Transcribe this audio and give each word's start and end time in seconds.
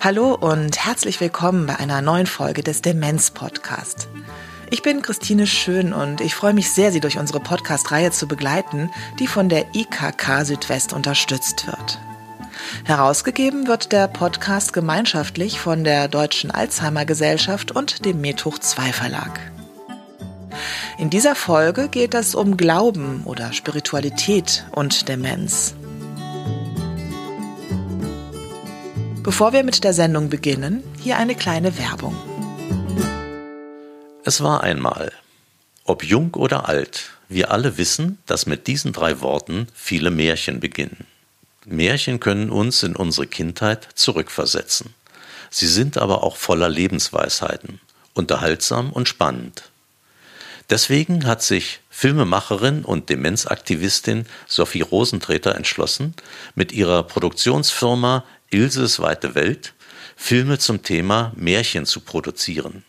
Hallo 0.00 0.34
und 0.34 0.84
herzlich 0.84 1.20
willkommen 1.20 1.66
bei 1.66 1.76
einer 1.76 2.02
neuen 2.02 2.26
Folge 2.26 2.62
des 2.62 2.82
Demenz 2.82 3.30
Podcast. 3.30 4.08
Ich 4.70 4.82
bin 4.82 5.02
Christine 5.02 5.46
Schön 5.46 5.92
und 5.92 6.20
ich 6.20 6.34
freue 6.34 6.52
mich 6.52 6.72
sehr, 6.72 6.92
Sie 6.92 7.00
durch 7.00 7.16
unsere 7.16 7.40
Podcast-Reihe 7.40 8.10
zu 8.10 8.28
begleiten, 8.28 8.90
die 9.18 9.26
von 9.26 9.48
der 9.48 9.74
IKK 9.74 10.44
Südwest 10.44 10.92
unterstützt 10.92 11.66
wird. 11.66 12.00
Herausgegeben 12.84 13.66
wird 13.66 13.92
der 13.92 14.08
Podcast 14.08 14.72
gemeinschaftlich 14.72 15.60
von 15.60 15.84
der 15.84 16.08
Deutschen 16.08 16.50
Alzheimer 16.50 17.04
Gesellschaft 17.04 17.72
und 17.72 18.04
dem 18.04 18.20
Methoch 18.20 18.58
2 18.58 18.92
Verlag. 18.92 19.53
In 20.98 21.10
dieser 21.10 21.34
Folge 21.34 21.88
geht 21.88 22.14
es 22.14 22.34
um 22.34 22.56
Glauben 22.56 23.22
oder 23.24 23.52
Spiritualität 23.52 24.64
und 24.72 25.08
Demenz. 25.08 25.74
Bevor 29.22 29.52
wir 29.52 29.64
mit 29.64 29.84
der 29.84 29.94
Sendung 29.94 30.28
beginnen, 30.28 30.82
hier 31.00 31.16
eine 31.16 31.34
kleine 31.34 31.78
Werbung. 31.78 32.14
Es 34.24 34.42
war 34.42 34.62
einmal. 34.62 35.12
Ob 35.84 36.04
jung 36.04 36.34
oder 36.34 36.68
alt, 36.68 37.10
wir 37.28 37.50
alle 37.50 37.76
wissen, 37.78 38.18
dass 38.26 38.46
mit 38.46 38.66
diesen 38.66 38.92
drei 38.92 39.20
Worten 39.20 39.68
viele 39.74 40.10
Märchen 40.10 40.60
beginnen. 40.60 41.06
Märchen 41.66 42.20
können 42.20 42.50
uns 42.50 42.82
in 42.82 42.94
unsere 42.96 43.26
Kindheit 43.26 43.88
zurückversetzen. 43.94 44.94
Sie 45.50 45.66
sind 45.66 45.98
aber 45.98 46.22
auch 46.22 46.36
voller 46.36 46.68
Lebensweisheiten, 46.68 47.80
unterhaltsam 48.12 48.92
und 48.92 49.08
spannend. 49.08 49.70
Deswegen 50.70 51.26
hat 51.26 51.42
sich 51.42 51.80
Filmemacherin 51.90 52.84
und 52.84 53.10
Demenzaktivistin 53.10 54.26
Sophie 54.46 54.80
Rosentreter 54.80 55.54
entschlossen, 55.54 56.14
mit 56.54 56.72
ihrer 56.72 57.02
Produktionsfirma 57.02 58.24
Ilses 58.50 59.00
weite 59.00 59.34
Welt 59.34 59.74
Filme 60.16 60.58
zum 60.58 60.82
Thema 60.82 61.32
Märchen 61.36 61.86
zu 61.86 62.00
produzieren. 62.00 62.84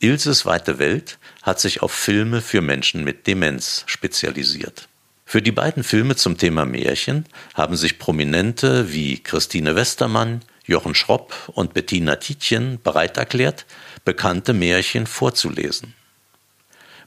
Ilses 0.00 0.44
weite 0.44 0.78
Welt 0.78 1.18
hat 1.42 1.60
sich 1.60 1.80
auf 1.80 1.92
Filme 1.92 2.40
für 2.42 2.60
Menschen 2.60 3.04
mit 3.04 3.26
Demenz 3.26 3.84
spezialisiert. 3.86 4.88
Für 5.24 5.40
die 5.40 5.52
beiden 5.52 5.82
Filme 5.82 6.16
zum 6.16 6.36
Thema 6.36 6.64
Märchen 6.64 7.24
haben 7.54 7.76
sich 7.76 7.98
Prominente 7.98 8.92
wie 8.92 9.22
Christine 9.22 9.74
Westermann, 9.74 10.42
Jochen 10.66 10.94
Schropp 10.94 11.34
und 11.54 11.72
Bettina 11.72 12.16
Tietjen 12.16 12.80
bereit 12.82 13.16
erklärt, 13.16 13.64
bekannte 14.04 14.52
Märchen 14.52 15.06
vorzulesen. 15.06 15.94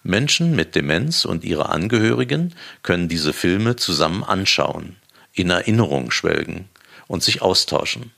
Menschen 0.07 0.55
mit 0.55 0.73
Demenz 0.73 1.25
und 1.25 1.43
ihre 1.43 1.67
Angehörigen 1.67 2.55
können 2.81 3.09
diese 3.09 3.33
Filme 3.33 3.75
zusammen 3.75 4.23
anschauen, 4.23 4.95
in 5.33 5.49
Erinnerung 5.49 6.11
schwelgen 6.11 6.69
und 7.07 7.23
sich 7.23 7.41
austauschen. 7.41 8.13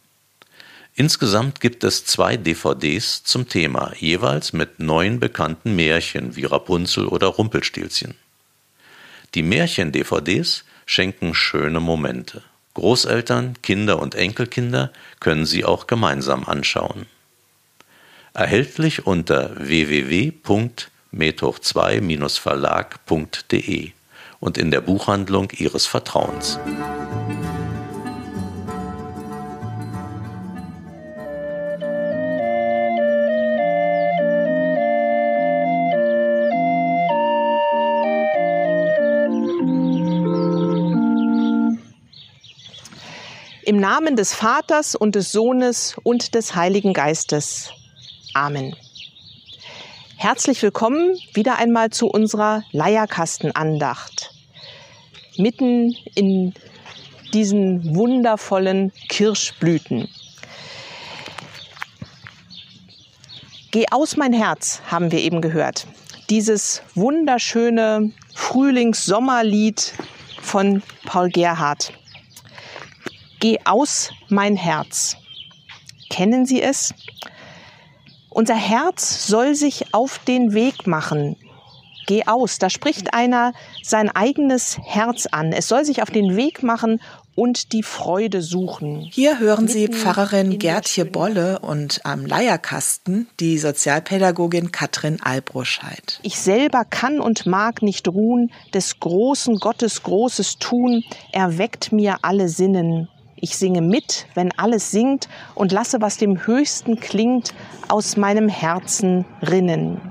Insgesamt 0.94 1.62
gibt 1.62 1.84
es 1.84 2.06
zwei 2.06 2.38
DVDs 2.38 3.24
zum 3.24 3.48
Thema, 3.48 3.92
jeweils 3.98 4.54
mit 4.54 4.80
neun 4.80 5.20
bekannten 5.20 5.76
Märchen 5.76 6.36
wie 6.36 6.46
Rapunzel 6.46 7.08
oder 7.08 7.28
Rumpelstilzchen. 7.28 8.14
Die 9.34 9.44
Märchen-DVDs 9.44 10.66
schenken 10.86 11.34
schöne 11.34 11.80
Momente. 11.80 12.44
Großeltern, 12.76 13.56
Kinder 13.64 14.00
und 14.00 14.14
Enkelkinder 14.14 14.92
können 15.20 15.48
sie 15.48 15.66
auch 15.66 15.88
gemeinsam 15.88 16.46
anschauen. 16.46 17.08
Erhältlich 18.34 19.08
unter 19.08 19.68
www.methoch2-verlag.de 21.12 23.92
und 24.40 24.58
in 24.58 24.72
der 24.72 24.82
Buchhandlung 24.82 25.52
Ihres 25.52 25.86
Vertrauens. 25.86 26.58
Im 43.64 43.78
Namen 43.78 44.16
des 44.16 44.34
Vaters 44.34 44.96
und 44.96 45.14
des 45.14 45.32
Sohnes 45.32 45.96
und 46.02 46.34
des 46.34 46.56
Heiligen 46.56 46.94
Geistes. 46.94 47.70
Amen. 48.34 48.76
Herzlich 50.22 50.62
willkommen 50.64 51.18
wieder 51.34 51.60
einmal 51.60 51.92
zu 51.92 52.08
unserer 52.08 52.66
Leierkastenandacht. 52.74 54.34
Mitten 55.38 55.96
in 56.14 56.54
diesen 57.32 57.96
wundervollen 57.96 58.92
Kirschblüten. 59.08 60.10
Geh 63.72 63.86
aus 63.92 64.18
mein 64.18 64.34
Herz, 64.34 64.82
haben 64.92 65.14
wir 65.14 65.20
eben 65.20 65.40
gehört. 65.40 65.88
Dieses 66.30 66.82
wunderschöne 66.96 68.12
Frühlings-Sommerlied 68.36 69.94
von 70.42 70.84
Paul 71.06 71.30
Gerhardt. 71.30 71.94
Geh 73.40 73.58
aus 73.64 74.12
mein 74.28 74.58
Herz. 74.58 75.16
Kennen 76.10 76.46
Sie 76.46 76.62
es? 76.62 76.94
Unser 78.30 78.56
Herz 78.56 79.28
soll 79.28 79.56
sich 79.56 79.94
auf 79.94 80.20
den 80.20 80.54
Weg 80.54 80.88
machen. 80.88 81.36
Geh 82.10 82.26
aus. 82.26 82.58
Da 82.58 82.72
spricht 82.72 83.14
einer 83.14 83.54
sein 83.84 84.10
eigenes 84.10 84.80
Herz 84.84 85.28
an. 85.28 85.52
Es 85.52 85.68
soll 85.68 85.86
sich 85.86 86.02
auf 86.02 86.10
den 86.10 86.36
Weg 86.36 86.64
machen 86.64 87.00
und 87.36 87.72
die 87.72 87.84
Freude 87.84 88.42
suchen. 88.42 89.08
Hier 89.12 89.40
hören 89.40 89.68
Sie 89.68 89.88
Pfarrerin 89.88 90.58
Gertje 90.60 91.06
Bolle 91.06 91.60
und 91.60 92.02
am 92.04 92.26
Leierkasten 92.26 93.30
die 93.40 93.58
Sozialpädagogin 93.58 94.72
Katrin 94.72 95.22
Albruscheid. 95.22 96.20
Ich 96.24 96.40
selber 96.40 96.84
kann 96.84 97.20
und 97.20 97.46
mag 97.46 97.82
nicht 97.82 98.08
ruhen, 98.08 98.52
des 98.74 99.00
großen 99.00 99.58
Gottes 99.58 100.04
großes 100.04 100.58
Tun 100.58 101.04
erweckt 101.32 101.92
mir 101.92 102.18
alle 102.24 102.50
Sinnen. 102.50 103.08
Ich 103.42 103.58
singe 103.58 103.82
mit, 103.82 104.26
wenn 104.34 104.52
alles 104.58 104.92
singt 104.92 105.30
und 105.56 105.72
lasse, 105.72 106.02
was 106.02 106.18
dem 106.18 106.46
Höchsten 106.46 107.00
klingt, 107.00 107.54
aus 107.88 108.18
meinem 108.18 108.50
Herzen 108.50 109.24
rinnen. 109.42 110.02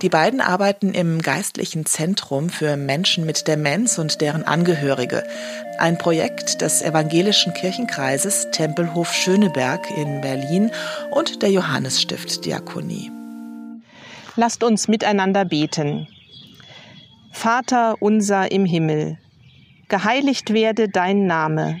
Die 0.00 0.08
beiden 0.08 0.40
arbeiten 0.40 0.94
im 0.94 1.20
Geistlichen 1.20 1.84
Zentrum 1.84 2.48
für 2.48 2.76
Menschen 2.76 3.26
mit 3.26 3.46
Demenz 3.46 3.98
und 3.98 4.22
deren 4.22 4.42
Angehörige. 4.44 5.22
Ein 5.78 5.98
Projekt 5.98 6.62
des 6.62 6.80
Evangelischen 6.80 7.52
Kirchenkreises 7.52 8.48
Tempelhof 8.52 9.12
Schöneberg 9.12 9.90
in 9.90 10.22
Berlin 10.22 10.70
und 11.10 11.42
der 11.42 11.50
Johannesstift 11.50 12.46
Diakonie. 12.46 13.10
Lasst 14.36 14.64
uns 14.64 14.88
miteinander 14.88 15.44
beten. 15.44 16.08
Vater 17.32 17.96
unser 18.00 18.50
im 18.50 18.64
Himmel, 18.64 19.18
geheiligt 19.88 20.52
werde 20.54 20.88
dein 20.88 21.26
Name 21.26 21.80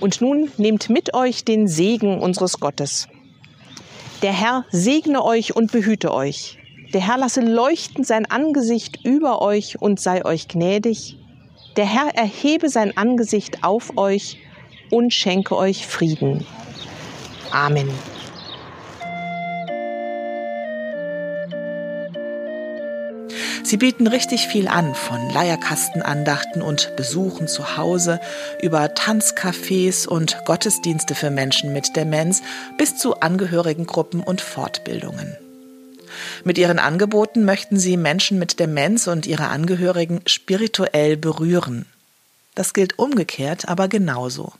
Und 0.00 0.20
nun 0.20 0.50
nehmt 0.56 0.90
mit 0.90 1.14
euch 1.14 1.44
den 1.44 1.68
Segen 1.68 2.20
unseres 2.20 2.60
Gottes. 2.60 3.08
Der 4.22 4.32
Herr 4.32 4.64
segne 4.70 5.24
euch 5.24 5.54
und 5.54 5.72
behüte 5.72 6.12
euch. 6.12 6.58
Der 6.92 7.06
Herr 7.06 7.18
lasse 7.18 7.40
leuchten 7.40 8.04
sein 8.04 8.24
Angesicht 8.26 9.04
über 9.04 9.42
euch 9.42 9.80
und 9.80 10.00
sei 10.00 10.24
euch 10.24 10.48
gnädig. 10.48 11.18
Der 11.76 11.86
Herr 11.86 12.14
erhebe 12.14 12.68
sein 12.68 12.96
Angesicht 12.96 13.64
auf 13.64 13.96
euch 13.96 14.38
und 14.90 15.12
schenke 15.12 15.56
euch 15.56 15.86
Frieden. 15.86 16.46
Amen. 17.50 17.90
Sie 23.64 23.78
bieten 23.78 24.06
richtig 24.06 24.46
viel 24.46 24.68
an, 24.68 24.94
von 24.94 25.30
Leierkastenandachten 25.30 26.60
und 26.60 26.94
Besuchen 26.96 27.48
zu 27.48 27.78
Hause 27.78 28.20
über 28.60 28.84
Tanzcafés 28.94 30.06
und 30.06 30.36
Gottesdienste 30.44 31.14
für 31.14 31.30
Menschen 31.30 31.72
mit 31.72 31.96
Demenz 31.96 32.42
bis 32.76 32.98
zu 32.98 33.20
Angehörigengruppen 33.20 34.22
und 34.22 34.42
Fortbildungen. 34.42 35.34
Mit 36.44 36.58
ihren 36.58 36.78
Angeboten 36.78 37.46
möchten 37.46 37.78
sie 37.78 37.96
Menschen 37.96 38.38
mit 38.38 38.60
Demenz 38.60 39.06
und 39.06 39.26
ihre 39.26 39.48
Angehörigen 39.48 40.20
spirituell 40.26 41.16
berühren. 41.16 41.86
Das 42.54 42.74
gilt 42.74 42.98
umgekehrt 42.98 43.66
aber 43.66 43.88
genauso. 43.88 44.52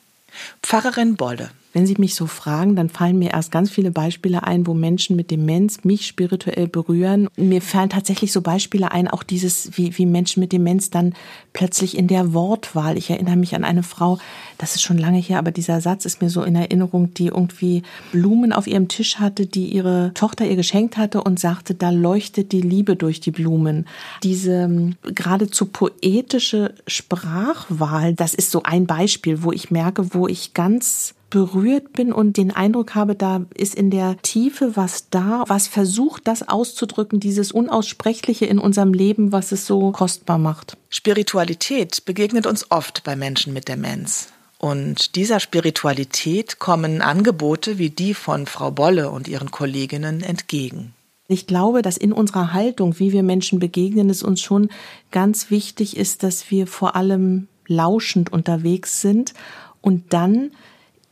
Pfarrerin 0.62 1.16
Bolle. 1.16 1.50
Wenn 1.74 1.86
Sie 1.86 1.96
mich 1.98 2.14
so 2.14 2.28
fragen, 2.28 2.76
dann 2.76 2.88
fallen 2.88 3.18
mir 3.18 3.32
erst 3.32 3.50
ganz 3.50 3.68
viele 3.68 3.90
Beispiele 3.90 4.44
ein, 4.44 4.64
wo 4.64 4.74
Menschen 4.74 5.16
mit 5.16 5.32
Demenz 5.32 5.82
mich 5.82 6.06
spirituell 6.06 6.68
berühren. 6.68 7.28
Mir 7.36 7.60
fallen 7.60 7.90
tatsächlich 7.90 8.30
so 8.30 8.42
Beispiele 8.42 8.92
ein, 8.92 9.08
auch 9.08 9.24
dieses, 9.24 9.76
wie, 9.76 9.98
wie 9.98 10.06
Menschen 10.06 10.38
mit 10.38 10.52
Demenz 10.52 10.90
dann 10.90 11.14
plötzlich 11.52 11.98
in 11.98 12.06
der 12.06 12.32
Wortwahl. 12.32 12.96
Ich 12.96 13.10
erinnere 13.10 13.34
mich 13.34 13.56
an 13.56 13.64
eine 13.64 13.82
Frau, 13.82 14.18
das 14.56 14.76
ist 14.76 14.82
schon 14.82 14.98
lange 14.98 15.18
her, 15.18 15.40
aber 15.40 15.50
dieser 15.50 15.80
Satz 15.80 16.04
ist 16.04 16.22
mir 16.22 16.30
so 16.30 16.44
in 16.44 16.54
Erinnerung, 16.54 17.12
die 17.12 17.26
irgendwie 17.26 17.82
Blumen 18.12 18.52
auf 18.52 18.68
ihrem 18.68 18.86
Tisch 18.86 19.16
hatte, 19.16 19.46
die 19.46 19.66
ihre 19.66 20.12
Tochter 20.14 20.46
ihr 20.46 20.54
geschenkt 20.54 20.96
hatte 20.96 21.24
und 21.24 21.40
sagte, 21.40 21.74
da 21.74 21.90
leuchtet 21.90 22.52
die 22.52 22.60
Liebe 22.60 22.94
durch 22.94 23.18
die 23.18 23.32
Blumen. 23.32 23.86
Diese 24.22 24.52
ähm, 24.52 24.94
geradezu 25.02 25.66
poetische 25.66 26.72
Sprachwahl, 26.86 28.14
das 28.14 28.32
ist 28.32 28.52
so 28.52 28.62
ein 28.62 28.86
Beispiel, 28.86 29.42
wo 29.42 29.50
ich 29.50 29.72
merke, 29.72 30.14
wo 30.14 30.28
ich 30.28 30.54
ganz 30.54 31.14
berührt 31.30 31.92
bin 31.92 32.12
und 32.12 32.36
den 32.36 32.50
Eindruck 32.50 32.94
habe, 32.94 33.14
da 33.14 33.44
ist 33.54 33.74
in 33.74 33.90
der 33.90 34.16
Tiefe 34.22 34.76
was 34.76 35.10
da, 35.10 35.44
was 35.48 35.66
versucht, 35.66 36.26
das 36.28 36.48
auszudrücken, 36.48 37.20
dieses 37.20 37.52
Unaussprechliche 37.52 38.46
in 38.46 38.58
unserem 38.58 38.92
Leben, 38.92 39.32
was 39.32 39.52
es 39.52 39.66
so 39.66 39.90
kostbar 39.92 40.38
macht. 40.38 40.76
Spiritualität 40.88 42.04
begegnet 42.04 42.46
uns 42.46 42.70
oft 42.70 43.02
bei 43.04 43.16
Menschen 43.16 43.52
mit 43.52 43.68
Demenz. 43.68 44.28
Und 44.58 45.16
dieser 45.16 45.40
Spiritualität 45.40 46.58
kommen 46.58 47.02
Angebote 47.02 47.78
wie 47.78 47.90
die 47.90 48.14
von 48.14 48.46
Frau 48.46 48.70
Bolle 48.70 49.10
und 49.10 49.28
ihren 49.28 49.50
Kolleginnen 49.50 50.22
entgegen. 50.22 50.94
Ich 51.26 51.46
glaube, 51.46 51.82
dass 51.82 51.96
in 51.96 52.12
unserer 52.12 52.52
Haltung, 52.52 52.98
wie 52.98 53.12
wir 53.12 53.22
Menschen 53.22 53.58
begegnen, 53.58 54.10
es 54.10 54.22
uns 54.22 54.40
schon 54.40 54.68
ganz 55.10 55.50
wichtig 55.50 55.96
ist, 55.96 56.22
dass 56.22 56.50
wir 56.50 56.66
vor 56.66 56.96
allem 56.96 57.48
lauschend 57.66 58.32
unterwegs 58.32 59.00
sind 59.00 59.34
und 59.80 60.12
dann 60.12 60.52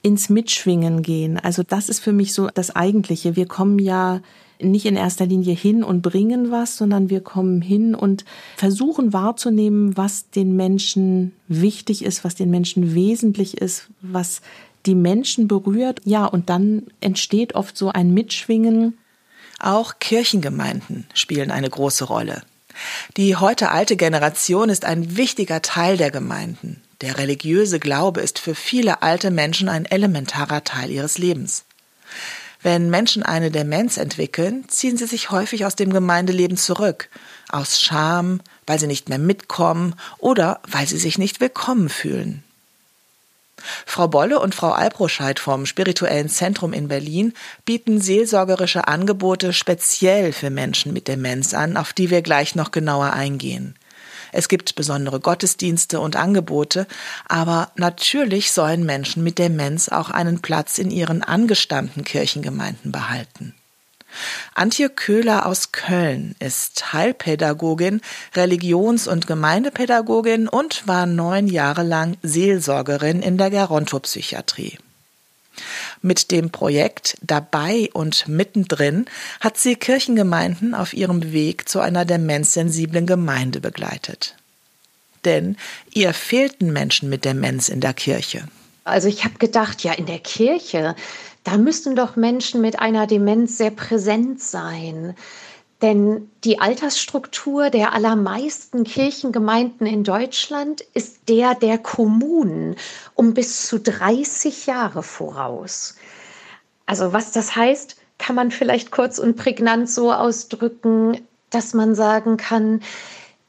ins 0.03 0.29
Mitschwingen 0.29 1.03
gehen. 1.03 1.39
Also 1.39 1.63
das 1.63 1.89
ist 1.89 2.01
für 2.01 2.13
mich 2.13 2.35
so 2.35 2.49
das 2.49 2.75
Eigentliche. 2.75 3.37
Wir 3.37 3.47
kommen 3.47 3.79
ja 3.79 4.21
nicht 4.61 4.87
in 4.87 4.97
erster 4.97 5.27
Linie 5.27 5.55
hin 5.55 5.83
und 5.83 6.03
bringen 6.03 6.51
was, 6.51 6.77
sondern 6.77 7.11
wir 7.11 7.21
kommen 7.21 7.63
hin 7.63 7.95
und 7.95 8.25
versuchen 8.57 9.13
wahrzunehmen, 9.13 9.97
was 9.97 10.31
den 10.31 10.57
Menschen 10.57 11.33
wichtig 11.49 12.05
ist, 12.05 12.25
was 12.25 12.35
den 12.35 12.51
Menschen 12.51 12.95
wesentlich 12.95 13.59
ist, 13.59 13.89
was 14.01 14.41
die 14.87 14.95
Menschen 14.95 15.49
berührt. 15.49 16.01
Ja, 16.05 16.27
und 16.27 16.51
dann 16.51 16.85
entsteht 17.01 17.55
oft 17.55 17.77
so 17.77 17.91
ein 17.91 18.13
Mitschwingen. 18.15 18.99
Auch 19.59 19.99
Kirchengemeinden 20.01 21.07
spielen 21.15 21.51
eine 21.51 21.71
große 21.71 22.05
Rolle. 22.05 22.43
Die 23.17 23.37
heute 23.37 23.71
alte 23.71 23.97
Generation 23.97 24.69
ist 24.69 24.85
ein 24.85 25.17
wichtiger 25.17 25.63
Teil 25.63 25.97
der 25.97 26.11
Gemeinden. 26.11 26.83
Der 27.03 27.19
religiöse 27.19 27.81
Glaube 27.81 28.21
ist 28.21 28.39
für 28.39 28.55
viele 28.55 29.03
alte 29.03 29.33
Menschen 29.33 29.69
ein 29.69 29.87
elementarer 29.87 30.63
Teil 30.63 30.91
ihres 30.91 31.19
Lebens. 31.19 31.65
Wenn 32.63 32.91
Menschen 32.91 33.25
eine 33.25 33.51
Demenz 33.51 33.97
entwickeln, 33.97 34.65
ziehen 34.69 34.97
sie 34.97 35.07
sich 35.07 35.33
häufig 35.33 35.67
aus 35.67 35.75
dem 35.75 35.93
Gemeindeleben 35.93 36.57
zurück, 36.57 37.09
aus 37.49 37.81
Scham, 37.81 38.41
weil 38.69 38.79
sie 38.79 38.87
nicht 38.87 39.09
mehr 39.09 39.19
mitkommen 39.19 39.97
oder 40.19 40.61
weil 40.69 40.87
sie 40.87 40.99
sich 40.99 41.19
nicht 41.19 41.41
willkommen 41.41 41.89
fühlen. 41.89 42.45
Frau 43.85 44.07
Bolle 44.07 44.39
und 44.39 44.55
Frau 44.55 44.71
Albroscheid 44.71 45.41
vom 45.41 45.67
Spirituellen 45.67 46.29
Zentrum 46.29 46.73
in 46.73 46.87
Berlin 46.87 47.33
bieten 47.65 48.01
seelsorgerische 48.01 48.87
Angebote 48.87 49.53
speziell 49.53 50.33
für 50.33 50.51
Menschen 50.51 50.93
mit 50.93 51.09
Demenz 51.09 51.53
an, 51.53 51.77
auf 51.77 51.93
die 51.93 52.11
wir 52.11 52.23
gleich 52.23 52.55
noch 52.55 52.71
genauer 52.71 53.13
eingehen. 53.13 53.75
Es 54.33 54.49
gibt 54.49 54.75
besondere 54.75 55.21
Gottesdienste 55.21 56.01
und 56.01 56.17
Angebote, 56.17 56.87
aber 57.29 57.71
natürlich 57.77 58.51
sollen 58.51 58.85
Menschen 58.85 59.23
mit 59.23 59.39
Demenz 59.39 59.89
auch 59.89 60.11
einen 60.11 60.41
Platz 60.41 60.79
in 60.79 60.91
ihren 60.91 61.23
angestammten 61.23 62.03
Kirchengemeinden 62.03 62.91
behalten. 62.91 63.55
Antje 64.55 64.91
Köhler 64.91 65.47
aus 65.47 65.73
Köln 65.73 66.35
ist 66.39 66.93
Heilpädagogin, 66.93 68.01
Religions- 68.35 69.09
und 69.09 69.27
Gemeindepädagogin 69.27 70.49
und 70.49 70.87
war 70.87 71.07
neun 71.07 71.47
Jahre 71.47 71.83
lang 71.83 72.17
Seelsorgerin 72.23 73.23
in 73.23 73.39
der 73.39 73.51
Gerontopsychiatrie. 73.51 74.79
Mit 76.01 76.31
dem 76.31 76.51
Projekt 76.51 77.17
Dabei 77.23 77.89
und 77.93 78.29
Mittendrin 78.29 79.07
hat 79.41 79.59
sie 79.59 79.77
Kirchengemeinden 79.77 80.75
auf 80.75 80.95
ihrem 80.95 81.33
Weg 81.33 81.69
zu 81.69 81.81
einer 81.81 82.05
demenzsensiblen 82.05 83.07
Gemeinde 83.07 83.61
begleitet. 83.61 84.37
Denn 85.25 85.57
ihr 85.93 86.13
fehlten 86.15 86.73
Menschen 86.73 87.09
mit 87.09 87.25
Demenz 87.25 87.69
in 87.69 87.81
der 87.81 87.95
Kirche. 87.95 88.49
Also 88.85 89.09
ich 89.09 89.25
habe 89.25 89.39
gedacht, 89.39 89.85
ja, 89.85 89.93
in 89.93 90.07
der 90.07 90.19
Kirche, 90.19 90.97
da 91.45 91.57
müssten 91.57 91.97
doch 91.97 92.17
Menschen 92.17 92.61
mit 92.61 92.79
einer 92.79 93.07
Demenz 93.07 93.59
sehr 93.59 93.71
präsent 93.71 94.41
sein. 94.41 95.15
Denn 95.83 96.31
die 96.45 96.61
Altersstruktur 96.61 97.69
der 97.69 97.93
allermeisten 97.93 98.85
Kirchengemeinden 98.85 99.85
in 99.87 100.05
Deutschland 100.05 100.81
ist 100.95 101.29
der 101.29 101.57
der 101.57 101.77
Kommunen 101.77 102.77
um 103.15 103.35
bis 103.35 103.67
zu 103.67 103.81
30 103.81 104.67
Jahre 104.67 105.03
voraus. 105.03 105.97
Also 106.87 107.13
was 107.13 107.33
das 107.33 107.57
heißt, 107.57 107.97
kann 108.19 108.37
man 108.37 108.53
vielleicht 108.53 108.93
kurz 108.93 109.19
und 109.19 109.37
prägnant 109.37 109.91
so 109.91 110.13
ausdrücken, 110.13 111.21
dass 111.51 111.75
man 111.75 111.97
sagen 111.97 112.37
kann, 112.37 112.81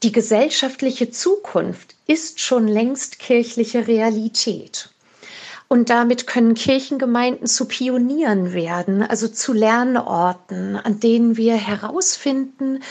die 0.02 0.12
gesellschaftliche 0.12 1.10
Zukunft 1.10 1.94
ist 2.06 2.40
schon 2.40 2.66
längst 2.66 3.20
kirchliche 3.20 3.86
Realität. 3.86 4.90
Und 5.68 5.90
damit 5.90 6.26
können 6.26 6.54
Kirchengemeinden 6.54 7.46
zu 7.46 7.66
Pionieren 7.66 8.52
werden, 8.52 9.02
also 9.02 9.28
zu 9.28 9.52
Lernorten, 9.52 10.76
an 10.76 11.00
denen 11.00 11.36
wir 11.36 11.56
herausfinden, 11.56 12.82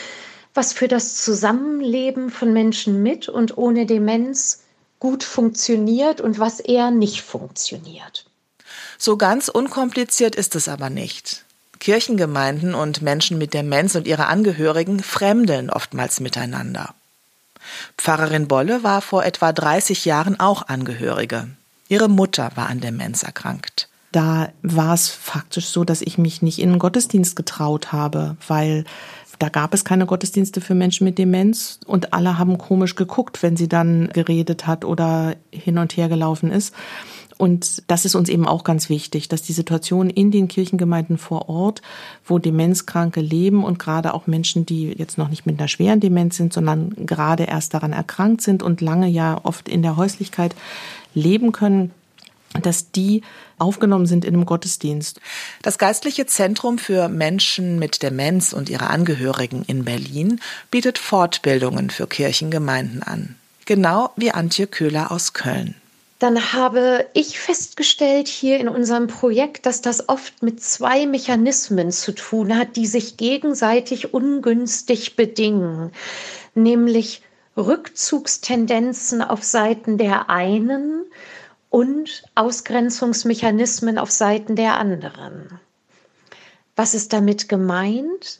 was 0.54 0.72
für 0.72 0.88
das 0.88 1.22
Zusammenleben 1.22 2.30
von 2.30 2.52
Menschen 2.52 3.02
mit 3.02 3.28
und 3.28 3.56
ohne 3.58 3.86
Demenz 3.86 4.62
gut 5.00 5.24
funktioniert 5.24 6.20
und 6.20 6.38
was 6.38 6.60
eher 6.60 6.90
nicht 6.90 7.22
funktioniert. 7.22 8.26
So 8.98 9.16
ganz 9.16 9.48
unkompliziert 9.48 10.34
ist 10.36 10.54
es 10.54 10.68
aber 10.68 10.90
nicht. 10.90 11.44
Kirchengemeinden 11.80 12.74
und 12.74 13.02
Menschen 13.02 13.36
mit 13.36 13.52
Demenz 13.52 13.94
und 13.94 14.06
ihre 14.06 14.26
Angehörigen 14.26 15.02
fremdeln 15.02 15.68
oftmals 15.68 16.20
miteinander. 16.20 16.94
Pfarrerin 17.98 18.48
Bolle 18.48 18.82
war 18.82 19.02
vor 19.02 19.24
etwa 19.24 19.52
30 19.52 20.04
Jahren 20.04 20.40
auch 20.40 20.68
Angehörige. 20.68 21.48
Ihre 21.88 22.08
Mutter 22.08 22.50
war 22.54 22.68
an 22.68 22.80
Demenz 22.80 23.22
erkrankt. 23.22 23.88
Da 24.12 24.52
war 24.62 24.94
es 24.94 25.08
faktisch 25.08 25.66
so, 25.66 25.84
dass 25.84 26.00
ich 26.00 26.18
mich 26.18 26.40
nicht 26.40 26.60
in 26.60 26.70
den 26.70 26.78
Gottesdienst 26.78 27.34
getraut 27.34 27.90
habe, 27.92 28.36
weil 28.46 28.84
da 29.38 29.48
gab 29.48 29.74
es 29.74 29.84
keine 29.84 30.06
Gottesdienste 30.06 30.60
für 30.60 30.74
Menschen 30.74 31.04
mit 31.04 31.18
Demenz 31.18 31.80
und 31.86 32.12
alle 32.12 32.38
haben 32.38 32.58
komisch 32.58 32.94
geguckt, 32.94 33.42
wenn 33.42 33.56
sie 33.56 33.68
dann 33.68 34.08
geredet 34.12 34.66
hat 34.66 34.84
oder 34.84 35.36
hin 35.50 35.78
und 35.78 35.96
her 35.96 36.08
gelaufen 36.08 36.50
ist. 36.50 36.74
Und 37.36 37.82
das 37.88 38.04
ist 38.04 38.14
uns 38.14 38.28
eben 38.28 38.46
auch 38.46 38.62
ganz 38.62 38.88
wichtig, 38.88 39.28
dass 39.28 39.42
die 39.42 39.52
Situation 39.52 40.08
in 40.08 40.30
den 40.30 40.46
Kirchengemeinden 40.46 41.18
vor 41.18 41.48
Ort, 41.48 41.82
wo 42.24 42.38
Demenzkranke 42.38 43.20
leben 43.20 43.64
und 43.64 43.78
gerade 43.78 44.14
auch 44.14 44.28
Menschen, 44.28 44.66
die 44.66 44.92
jetzt 44.92 45.18
noch 45.18 45.28
nicht 45.28 45.44
mit 45.44 45.58
einer 45.58 45.68
schweren 45.68 45.98
Demenz 45.98 46.36
sind, 46.36 46.52
sondern 46.52 46.94
gerade 47.06 47.44
erst 47.44 47.74
daran 47.74 47.92
erkrankt 47.92 48.40
sind 48.40 48.62
und 48.62 48.80
lange 48.80 49.08
ja 49.08 49.40
oft 49.42 49.68
in 49.68 49.82
der 49.82 49.96
Häuslichkeit 49.96 50.54
leben 51.12 51.50
können, 51.50 51.90
dass 52.62 52.90
die 52.90 53.22
aufgenommen 53.58 54.06
sind 54.06 54.24
in 54.24 54.34
einem 54.34 54.46
Gottesdienst. 54.46 55.20
Das 55.62 55.78
Geistliche 55.78 56.26
Zentrum 56.26 56.78
für 56.78 57.08
Menschen 57.08 57.78
mit 57.78 58.02
Demenz 58.02 58.52
und 58.52 58.68
ihre 58.68 58.88
Angehörigen 58.88 59.64
in 59.66 59.84
Berlin 59.84 60.40
bietet 60.70 60.98
Fortbildungen 60.98 61.90
für 61.90 62.06
Kirchengemeinden 62.06 63.02
an. 63.02 63.36
Genau 63.66 64.10
wie 64.16 64.30
Antje 64.30 64.66
Köhler 64.66 65.10
aus 65.10 65.32
Köln. 65.32 65.74
Dann 66.18 66.52
habe 66.52 67.06
ich 67.12 67.38
festgestellt 67.38 68.28
hier 68.28 68.58
in 68.58 68.68
unserem 68.68 69.08
Projekt, 69.08 69.66
dass 69.66 69.82
das 69.82 70.08
oft 70.08 70.42
mit 70.42 70.62
zwei 70.62 71.06
Mechanismen 71.06 71.90
zu 71.90 72.12
tun 72.12 72.56
hat, 72.56 72.76
die 72.76 72.86
sich 72.86 73.16
gegenseitig 73.16 74.14
ungünstig 74.14 75.16
bedingen, 75.16 75.90
nämlich 76.54 77.20
Rückzugstendenzen 77.56 79.22
auf 79.22 79.44
Seiten 79.44 79.98
der 79.98 80.30
einen 80.30 81.04
und 81.74 82.22
Ausgrenzungsmechanismen 82.36 83.98
auf 83.98 84.08
Seiten 84.08 84.54
der 84.54 84.78
anderen. 84.78 85.58
Was 86.76 86.94
ist 86.94 87.12
damit 87.12 87.48
gemeint? 87.48 88.38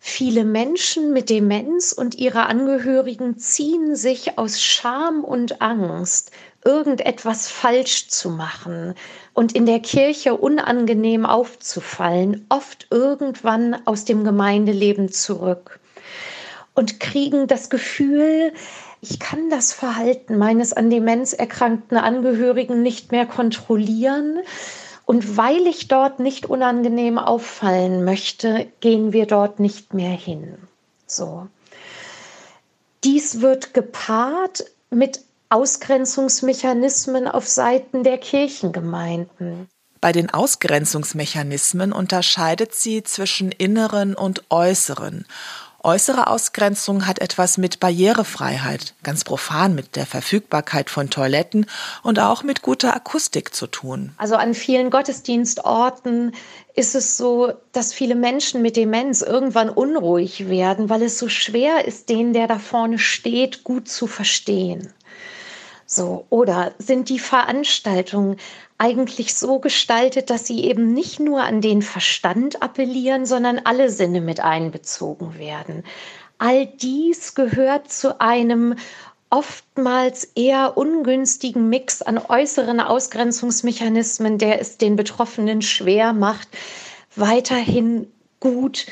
Viele 0.00 0.44
Menschen 0.44 1.12
mit 1.12 1.30
Demenz 1.30 1.92
und 1.92 2.16
ihre 2.16 2.46
Angehörigen 2.46 3.38
ziehen 3.38 3.94
sich 3.94 4.38
aus 4.38 4.60
Scham 4.60 5.22
und 5.22 5.62
Angst 5.62 6.32
irgendetwas 6.64 7.46
falsch 7.46 8.08
zu 8.08 8.28
machen 8.28 8.94
und 9.34 9.52
in 9.52 9.64
der 9.64 9.78
Kirche 9.78 10.34
unangenehm 10.34 11.26
aufzufallen, 11.26 12.44
oft 12.48 12.88
irgendwann 12.90 13.86
aus 13.86 14.04
dem 14.04 14.24
Gemeindeleben 14.24 15.12
zurück 15.12 15.78
und 16.74 16.98
kriegen 16.98 17.46
das 17.46 17.70
Gefühl, 17.70 18.52
ich 19.00 19.20
kann 19.20 19.50
das 19.50 19.72
Verhalten 19.72 20.38
meines 20.38 20.72
an 20.72 20.90
Demenz 20.90 21.32
erkrankten 21.32 21.96
Angehörigen 21.96 22.82
nicht 22.82 23.12
mehr 23.12 23.26
kontrollieren. 23.26 24.40
Und 25.04 25.36
weil 25.36 25.66
ich 25.66 25.88
dort 25.88 26.20
nicht 26.20 26.46
unangenehm 26.46 27.18
auffallen 27.18 28.04
möchte, 28.04 28.66
gehen 28.80 29.12
wir 29.12 29.26
dort 29.26 29.60
nicht 29.60 29.94
mehr 29.94 30.10
hin. 30.10 30.58
So. 31.06 31.46
Dies 33.04 33.40
wird 33.40 33.72
gepaart 33.72 34.64
mit 34.90 35.22
Ausgrenzungsmechanismen 35.48 37.26
auf 37.26 37.48
Seiten 37.48 38.02
der 38.04 38.18
Kirchengemeinden. 38.18 39.68
Bei 40.00 40.12
den 40.12 40.30
Ausgrenzungsmechanismen 40.30 41.92
unterscheidet 41.92 42.74
sie 42.74 43.02
zwischen 43.02 43.50
inneren 43.50 44.14
und 44.14 44.44
äußeren. 44.50 45.26
Äußere 45.80 46.26
Ausgrenzung 46.26 47.06
hat 47.06 47.20
etwas 47.20 47.56
mit 47.56 47.78
Barrierefreiheit, 47.78 48.94
ganz 49.04 49.22
profan 49.22 49.76
mit 49.76 49.94
der 49.94 50.06
Verfügbarkeit 50.06 50.90
von 50.90 51.08
Toiletten 51.08 51.66
und 52.02 52.18
auch 52.18 52.42
mit 52.42 52.62
guter 52.62 52.96
Akustik 52.96 53.54
zu 53.54 53.68
tun. 53.68 54.12
Also 54.16 54.34
an 54.34 54.54
vielen 54.54 54.90
Gottesdienstorten 54.90 56.32
ist 56.74 56.96
es 56.96 57.16
so, 57.16 57.52
dass 57.72 57.92
viele 57.92 58.16
Menschen 58.16 58.60
mit 58.60 58.76
Demenz 58.76 59.22
irgendwann 59.22 59.70
unruhig 59.70 60.48
werden, 60.48 60.90
weil 60.90 61.02
es 61.02 61.16
so 61.16 61.28
schwer 61.28 61.86
ist, 61.86 62.08
den, 62.08 62.32
der 62.32 62.48
da 62.48 62.58
vorne 62.58 62.98
steht, 62.98 63.62
gut 63.62 63.88
zu 63.88 64.08
verstehen. 64.08 64.92
So, 65.90 66.26
oder 66.28 66.74
sind 66.76 67.08
die 67.08 67.18
Veranstaltungen 67.18 68.36
eigentlich 68.76 69.34
so 69.34 69.58
gestaltet, 69.58 70.28
dass 70.28 70.46
sie 70.46 70.64
eben 70.64 70.92
nicht 70.92 71.18
nur 71.18 71.42
an 71.42 71.62
den 71.62 71.80
Verstand 71.80 72.62
appellieren, 72.62 73.24
sondern 73.24 73.62
alle 73.64 73.88
Sinne 73.88 74.20
mit 74.20 74.38
einbezogen 74.38 75.38
werden? 75.38 75.84
All 76.36 76.66
dies 76.66 77.34
gehört 77.34 77.90
zu 77.90 78.20
einem 78.20 78.76
oftmals 79.30 80.24
eher 80.34 80.76
ungünstigen 80.76 81.70
Mix 81.70 82.02
an 82.02 82.18
äußeren 82.18 82.80
Ausgrenzungsmechanismen, 82.80 84.36
der 84.36 84.60
es 84.60 84.76
den 84.76 84.94
Betroffenen 84.94 85.62
schwer 85.62 86.12
macht, 86.12 86.48
weiterhin 87.16 88.12
gut 88.40 88.84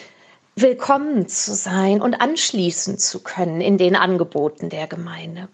willkommen 0.58 1.28
zu 1.28 1.54
sein 1.54 2.00
und 2.00 2.14
anschließen 2.14 2.96
zu 2.96 3.22
können 3.22 3.60
in 3.60 3.76
den 3.76 3.94
Angeboten 3.94 4.70
der 4.70 4.86
Gemeinde. 4.86 5.48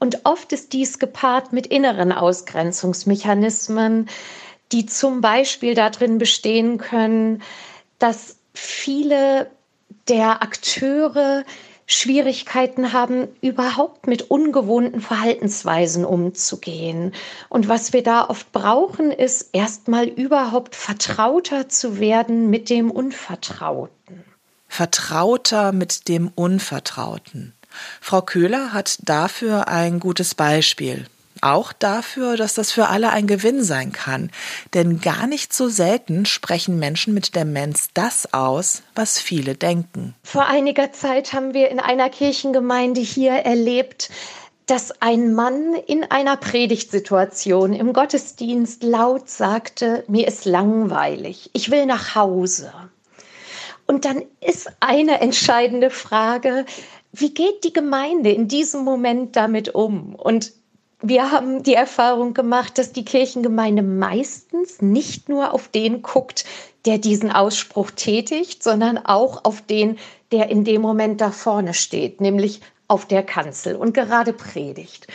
Und 0.00 0.22
oft 0.24 0.52
ist 0.52 0.72
dies 0.72 0.98
gepaart 0.98 1.52
mit 1.52 1.68
inneren 1.68 2.10
Ausgrenzungsmechanismen, 2.10 4.08
die 4.72 4.84
zum 4.84 5.20
Beispiel 5.20 5.76
darin 5.76 6.18
bestehen 6.18 6.78
können, 6.78 7.40
dass 8.00 8.38
viele 8.52 9.48
der 10.08 10.42
Akteure 10.42 11.44
Schwierigkeiten 11.86 12.92
haben, 12.92 13.28
überhaupt 13.40 14.08
mit 14.08 14.28
ungewohnten 14.28 15.00
Verhaltensweisen 15.00 16.04
umzugehen. 16.04 17.14
Und 17.48 17.68
was 17.68 17.92
wir 17.92 18.02
da 18.02 18.28
oft 18.28 18.50
brauchen, 18.50 19.12
ist 19.12 19.50
erstmal 19.52 20.08
überhaupt 20.08 20.74
vertrauter 20.74 21.68
zu 21.68 22.00
werden 22.00 22.50
mit 22.50 22.70
dem 22.70 22.90
Unvertrauten 22.90 24.24
vertrauter 24.68 25.72
mit 25.72 26.08
dem 26.08 26.30
Unvertrauten. 26.34 27.54
Frau 28.00 28.22
Köhler 28.22 28.72
hat 28.72 28.98
dafür 29.02 29.68
ein 29.68 30.00
gutes 30.00 30.34
Beispiel. 30.34 31.06
Auch 31.40 31.72
dafür, 31.72 32.36
dass 32.36 32.54
das 32.54 32.72
für 32.72 32.88
alle 32.88 33.10
ein 33.10 33.26
Gewinn 33.26 33.62
sein 33.62 33.92
kann. 33.92 34.30
Denn 34.74 35.00
gar 35.00 35.26
nicht 35.26 35.52
so 35.52 35.68
selten 35.68 36.26
sprechen 36.26 36.78
Menschen 36.78 37.14
mit 37.14 37.36
Demenz 37.36 37.90
das 37.94 38.32
aus, 38.32 38.82
was 38.94 39.18
viele 39.18 39.54
denken. 39.54 40.14
Vor 40.24 40.46
einiger 40.46 40.92
Zeit 40.92 41.32
haben 41.32 41.54
wir 41.54 41.70
in 41.70 41.78
einer 41.78 42.10
Kirchengemeinde 42.10 43.00
hier 43.00 43.32
erlebt, 43.32 44.10
dass 44.66 45.00
ein 45.00 45.32
Mann 45.32 45.74
in 45.86 46.04
einer 46.10 46.36
Predigtsituation 46.36 47.72
im 47.72 47.92
Gottesdienst 47.92 48.82
laut 48.82 49.30
sagte, 49.30 50.04
mir 50.08 50.28
ist 50.28 50.44
langweilig, 50.44 51.50
ich 51.54 51.70
will 51.70 51.86
nach 51.86 52.14
Hause. 52.14 52.72
Und 53.88 54.04
dann 54.04 54.22
ist 54.40 54.70
eine 54.80 55.20
entscheidende 55.20 55.88
Frage, 55.88 56.66
wie 57.12 57.32
geht 57.32 57.64
die 57.64 57.72
Gemeinde 57.72 58.30
in 58.30 58.46
diesem 58.46 58.84
Moment 58.84 59.34
damit 59.34 59.74
um? 59.74 60.14
Und 60.14 60.52
wir 61.00 61.32
haben 61.32 61.62
die 61.62 61.74
Erfahrung 61.74 62.34
gemacht, 62.34 62.76
dass 62.76 62.92
die 62.92 63.04
Kirchengemeinde 63.04 63.82
meistens 63.82 64.82
nicht 64.82 65.30
nur 65.30 65.54
auf 65.54 65.68
den 65.68 66.02
guckt, 66.02 66.44
der 66.84 66.98
diesen 66.98 67.32
Ausspruch 67.32 67.90
tätigt, 67.92 68.62
sondern 68.62 68.98
auch 68.98 69.44
auf 69.44 69.62
den, 69.62 69.98
der 70.32 70.50
in 70.50 70.64
dem 70.64 70.82
Moment 70.82 71.22
da 71.22 71.30
vorne 71.30 71.72
steht, 71.72 72.20
nämlich 72.20 72.60
auf 72.88 73.06
der 73.06 73.22
Kanzel 73.22 73.74
und 73.74 73.94
gerade 73.94 74.34
predigt. 74.34 75.06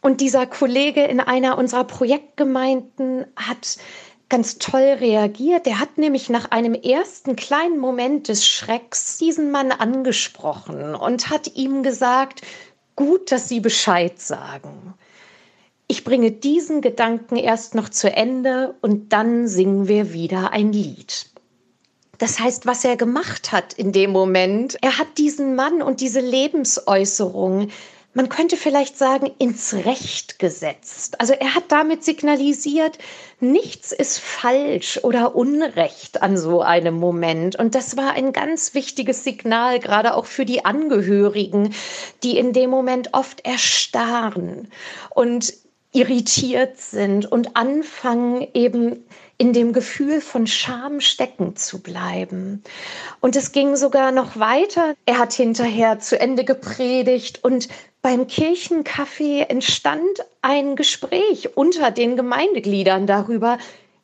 Und 0.00 0.20
dieser 0.20 0.46
Kollege 0.46 1.02
in 1.02 1.20
einer 1.20 1.58
unserer 1.58 1.84
Projektgemeinden 1.84 3.26
hat 3.36 3.78
ganz 4.28 4.58
toll 4.58 4.96
reagiert. 5.00 5.66
Der 5.66 5.80
hat 5.80 5.98
nämlich 5.98 6.28
nach 6.28 6.50
einem 6.50 6.74
ersten 6.74 7.36
kleinen 7.36 7.78
Moment 7.78 8.28
des 8.28 8.46
Schrecks 8.46 9.18
diesen 9.18 9.50
Mann 9.50 9.72
angesprochen 9.72 10.94
und 10.94 11.30
hat 11.30 11.56
ihm 11.56 11.82
gesagt, 11.82 12.42
gut, 12.96 13.32
dass 13.32 13.48
Sie 13.48 13.60
Bescheid 13.60 14.20
sagen. 14.20 14.94
Ich 15.86 16.04
bringe 16.04 16.30
diesen 16.30 16.82
Gedanken 16.82 17.36
erst 17.36 17.74
noch 17.74 17.88
zu 17.88 18.12
Ende 18.12 18.74
und 18.82 19.12
dann 19.12 19.48
singen 19.48 19.88
wir 19.88 20.12
wieder 20.12 20.52
ein 20.52 20.72
Lied. 20.72 21.30
Das 22.18 22.40
heißt, 22.40 22.66
was 22.66 22.84
er 22.84 22.96
gemacht 22.96 23.52
hat 23.52 23.72
in 23.72 23.92
dem 23.92 24.10
Moment, 24.10 24.76
er 24.82 24.98
hat 24.98 25.16
diesen 25.16 25.54
Mann 25.54 25.80
und 25.80 26.00
diese 26.00 26.20
Lebensäußerung 26.20 27.68
man 28.14 28.28
könnte 28.28 28.56
vielleicht 28.56 28.98
sagen, 28.98 29.30
ins 29.38 29.74
Recht 29.74 30.38
gesetzt. 30.38 31.20
Also 31.20 31.34
er 31.34 31.54
hat 31.54 31.64
damit 31.68 32.04
signalisiert, 32.04 32.98
nichts 33.38 33.92
ist 33.92 34.18
falsch 34.18 34.98
oder 35.02 35.36
unrecht 35.36 36.22
an 36.22 36.36
so 36.36 36.62
einem 36.62 36.94
Moment. 36.94 37.56
Und 37.56 37.74
das 37.74 37.96
war 37.96 38.12
ein 38.12 38.32
ganz 38.32 38.74
wichtiges 38.74 39.24
Signal, 39.24 39.78
gerade 39.78 40.14
auch 40.14 40.26
für 40.26 40.44
die 40.44 40.64
Angehörigen, 40.64 41.74
die 42.22 42.38
in 42.38 42.52
dem 42.52 42.70
Moment 42.70 43.10
oft 43.12 43.44
erstarren 43.46 44.68
und 45.10 45.52
irritiert 45.92 46.78
sind 46.78 47.30
und 47.30 47.56
anfangen 47.56 48.46
eben 48.54 49.04
in 49.38 49.52
dem 49.52 49.72
Gefühl 49.72 50.20
von 50.20 50.48
Scham 50.48 51.00
stecken 51.00 51.54
zu 51.54 51.80
bleiben. 51.80 52.64
Und 53.20 53.36
es 53.36 53.52
ging 53.52 53.76
sogar 53.76 54.10
noch 54.10 54.36
weiter. 54.38 54.94
Er 55.06 55.18
hat 55.18 55.32
hinterher 55.32 56.00
zu 56.00 56.20
Ende 56.20 56.44
gepredigt 56.44 57.44
und 57.44 57.68
beim 58.08 58.26
Kirchenkaffee 58.26 59.42
entstand 59.50 60.24
ein 60.40 60.76
Gespräch 60.76 61.58
unter 61.58 61.90
den 61.90 62.16
Gemeindegliedern 62.16 63.06
darüber, 63.06 63.58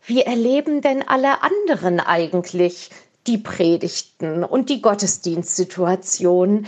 wie 0.04 0.20
erleben 0.20 0.82
denn 0.82 1.08
alle 1.08 1.42
anderen 1.42 2.00
eigentlich 2.00 2.90
die 3.26 3.38
Predigten 3.38 4.44
und 4.44 4.68
die 4.68 4.82
Gottesdienstsituation? 4.82 6.66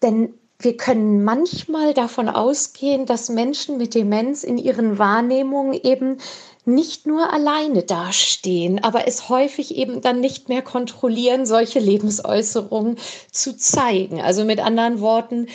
Denn 0.00 0.32
wir 0.58 0.78
können 0.78 1.22
manchmal 1.22 1.92
davon 1.92 2.30
ausgehen, 2.30 3.04
dass 3.04 3.28
Menschen 3.28 3.76
mit 3.76 3.94
Demenz 3.94 4.42
in 4.42 4.56
ihren 4.56 4.98
Wahrnehmungen 4.98 5.74
eben 5.74 6.16
nicht 6.64 7.06
nur 7.06 7.30
alleine 7.30 7.82
dastehen, 7.82 8.82
aber 8.82 9.06
es 9.06 9.28
häufig 9.28 9.76
eben 9.76 10.00
dann 10.00 10.20
nicht 10.20 10.48
mehr 10.48 10.62
kontrollieren, 10.62 11.44
solche 11.44 11.78
Lebensäußerungen 11.78 12.96
zu 13.30 13.54
zeigen. 13.54 14.22
Also 14.22 14.46
mit 14.46 14.60
anderen 14.60 15.00
Worten, 15.00 15.48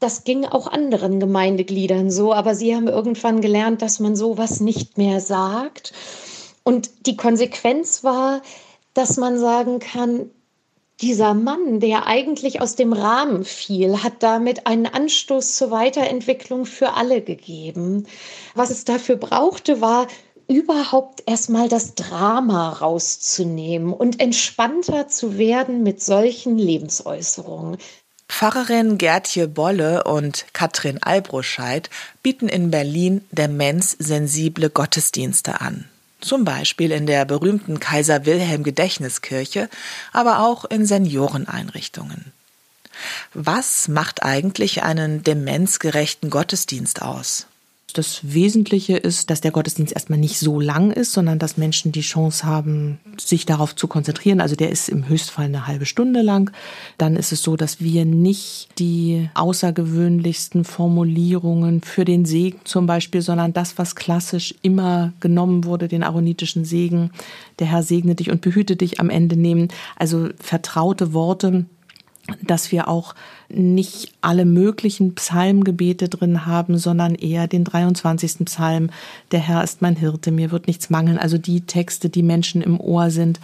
das 0.00 0.24
ging 0.24 0.44
auch 0.44 0.66
anderen 0.66 1.20
Gemeindegliedern 1.20 2.10
so, 2.10 2.32
aber 2.32 2.54
sie 2.54 2.74
haben 2.74 2.88
irgendwann 2.88 3.40
gelernt, 3.40 3.82
dass 3.82 4.00
man 4.00 4.16
sowas 4.16 4.60
nicht 4.60 4.98
mehr 4.98 5.20
sagt. 5.20 5.92
Und 6.62 7.06
die 7.06 7.16
Konsequenz 7.16 8.04
war, 8.04 8.42
dass 8.94 9.16
man 9.16 9.38
sagen 9.38 9.78
kann, 9.78 10.30
dieser 11.00 11.34
Mann, 11.34 11.80
der 11.80 12.06
eigentlich 12.06 12.60
aus 12.60 12.76
dem 12.76 12.92
Rahmen 12.92 13.44
fiel, 13.44 14.02
hat 14.02 14.22
damit 14.22 14.66
einen 14.66 14.86
Anstoß 14.86 15.56
zur 15.56 15.70
Weiterentwicklung 15.70 16.66
für 16.66 16.94
alle 16.94 17.20
gegeben. 17.20 18.06
Was 18.54 18.70
es 18.70 18.84
dafür 18.84 19.16
brauchte, 19.16 19.80
war 19.80 20.06
überhaupt 20.48 21.22
erstmal 21.26 21.68
das 21.68 21.94
Drama 21.94 22.70
rauszunehmen 22.70 23.92
und 23.92 24.20
entspannter 24.20 25.08
zu 25.08 25.38
werden 25.38 25.82
mit 25.82 26.02
solchen 26.02 26.58
Lebensäußerungen. 26.58 27.78
Pfarrerin 28.28 28.98
Gertje 28.98 29.48
Bolle 29.48 30.04
und 30.04 30.46
Katrin 30.52 31.02
Albroscheid 31.02 31.90
bieten 32.22 32.48
in 32.48 32.70
Berlin 32.70 33.24
demenzsensible 33.30 34.70
Gottesdienste 34.70 35.60
an. 35.60 35.88
Zum 36.20 36.44
Beispiel 36.44 36.90
in 36.90 37.06
der 37.06 37.26
berühmten 37.26 37.80
Kaiser 37.80 38.24
Wilhelm 38.24 38.64
Gedächtniskirche, 38.64 39.68
aber 40.12 40.40
auch 40.40 40.64
in 40.64 40.86
Senioreneinrichtungen. 40.86 42.32
Was 43.34 43.88
macht 43.88 44.22
eigentlich 44.22 44.82
einen 44.82 45.22
demenzgerechten 45.22 46.30
Gottesdienst 46.30 47.02
aus? 47.02 47.46
Das 47.92 48.20
Wesentliche 48.24 48.96
ist, 48.96 49.30
dass 49.30 49.40
der 49.40 49.52
Gottesdienst 49.52 49.92
erstmal 49.92 50.18
nicht 50.18 50.38
so 50.40 50.58
lang 50.58 50.90
ist, 50.90 51.12
sondern 51.12 51.38
dass 51.38 51.56
Menschen 51.56 51.92
die 51.92 52.00
Chance 52.00 52.44
haben, 52.44 52.98
sich 53.20 53.46
darauf 53.46 53.76
zu 53.76 53.86
konzentrieren. 53.86 54.40
Also 54.40 54.56
der 54.56 54.70
ist 54.70 54.88
im 54.88 55.08
Höchstfall 55.08 55.44
eine 55.44 55.68
halbe 55.68 55.86
Stunde 55.86 56.22
lang. 56.22 56.50
Dann 56.98 57.14
ist 57.14 57.30
es 57.30 57.42
so, 57.42 57.56
dass 57.56 57.80
wir 57.80 58.04
nicht 58.04 58.70
die 58.80 59.28
außergewöhnlichsten 59.34 60.64
Formulierungen 60.64 61.82
für 61.82 62.04
den 62.04 62.24
Segen 62.24 62.58
zum 62.64 62.86
Beispiel, 62.86 63.22
sondern 63.22 63.52
das, 63.52 63.78
was 63.78 63.94
klassisch 63.94 64.56
immer 64.62 65.12
genommen 65.20 65.64
wurde, 65.64 65.86
den 65.86 66.02
aaronitischen 66.02 66.64
Segen, 66.64 67.10
der 67.60 67.68
Herr 67.68 67.84
segne 67.84 68.16
dich 68.16 68.30
und 68.30 68.40
behüte 68.40 68.74
dich 68.74 68.98
am 68.98 69.08
Ende 69.08 69.36
nehmen. 69.36 69.68
Also 69.94 70.30
vertraute 70.40 71.12
Worte, 71.12 71.66
dass 72.42 72.72
wir 72.72 72.88
auch 72.88 73.14
nicht 73.48 74.12
alle 74.20 74.44
möglichen 74.44 75.14
Psalmgebete 75.14 76.08
drin 76.08 76.46
haben, 76.46 76.78
sondern 76.78 77.14
eher 77.14 77.46
den 77.46 77.64
23. 77.64 78.46
Psalm, 78.46 78.90
der 79.30 79.40
Herr 79.40 79.62
ist 79.62 79.82
mein 79.82 79.96
Hirte, 79.96 80.32
mir 80.32 80.50
wird 80.50 80.66
nichts 80.66 80.90
mangeln, 80.90 81.18
also 81.18 81.38
die 81.38 81.62
Texte, 81.62 82.08
die 82.08 82.22
Menschen 82.22 82.62
im 82.62 82.80
Ohr 82.80 83.10
sind, 83.10 83.40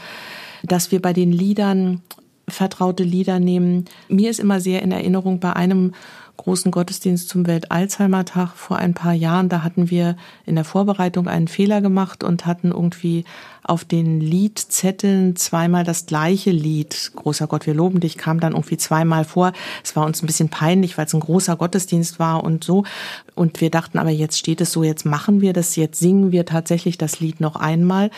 dass 0.63 0.93
wir 0.93 1.03
bei 1.03 1.13
den 1.13 1.33
Liedern 1.33 2.01
vertraute 2.49 3.05
Lieder 3.05 3.39
nehmen. 3.39 3.85
Mir 4.09 4.31
ist 4.31 4.41
immer 4.41 4.61
sehr 4.61 4.83
in 4.83 4.93
Erinnerung 4.93 5.41
bei 5.41 5.53
einem 5.55 5.93
großen 6.41 6.71
Gottesdienst 6.71 7.29
zum 7.29 7.47
Welt-Alzheimer-Tag 7.47 8.57
vor 8.57 8.79
ein 8.79 8.95
paar 8.95 9.13
Jahren. 9.13 9.51
Da 9.51 9.63
hatten 9.63 9.91
wir 9.91 10.17
in 10.47 10.55
der 10.55 10.65
Vorbereitung 10.65 11.29
einen 11.29 11.49
Fehler 11.49 11.83
gemacht 11.83 12.25
und 12.25 12.47
hatten 12.47 12.71
irgendwie 12.71 13.25
auf 13.63 13.85
den 13.85 14.21
Liedzetteln 14.21 15.37
zweimal 15.37 15.85
das 15.85 16.07
gleiche 16.07 16.51
Lied. 16.51 17.13
Großer 17.15 17.47
Gott, 17.47 17.67
wir 17.67 17.75
loben 17.75 18.01
dich, 18.01 18.17
kam 18.17 18.41
dann 18.41 18.55
irgendwie 18.55 18.79
zweimal 18.79 19.25
vor. 19.25 19.53
Es 19.85 19.95
war 19.97 20.07
uns 20.07 20.23
ein 20.23 20.27
bisschen 20.27 20.49
peinlich, 20.49 20.97
weil 20.97 21.05
es 21.07 21.15
ein 21.15 21.21
großer 21.21 21.57
Gottesdienst 21.57 22.19
war 22.19 22.43
und 22.43 22.65
so. 22.65 22.85
Und 23.35 23.61
wir 23.61 23.71
dachten 23.71 23.99
aber, 23.99 24.11
jetzt 24.11 24.39
steht 24.39 24.63
es 24.63 24.73
so, 24.73 24.83
jetzt 24.83 25.05
machen 25.05 25.43
wir 25.43 25.53
das, 25.53 25.77
jetzt 25.77 26.01
singen 26.01 26.33
wir 26.33 26.47
tatsächlich 26.47 26.97
das 26.97 27.21
Lied 27.21 27.41
noch 27.41 27.57
einmal. 27.57 28.11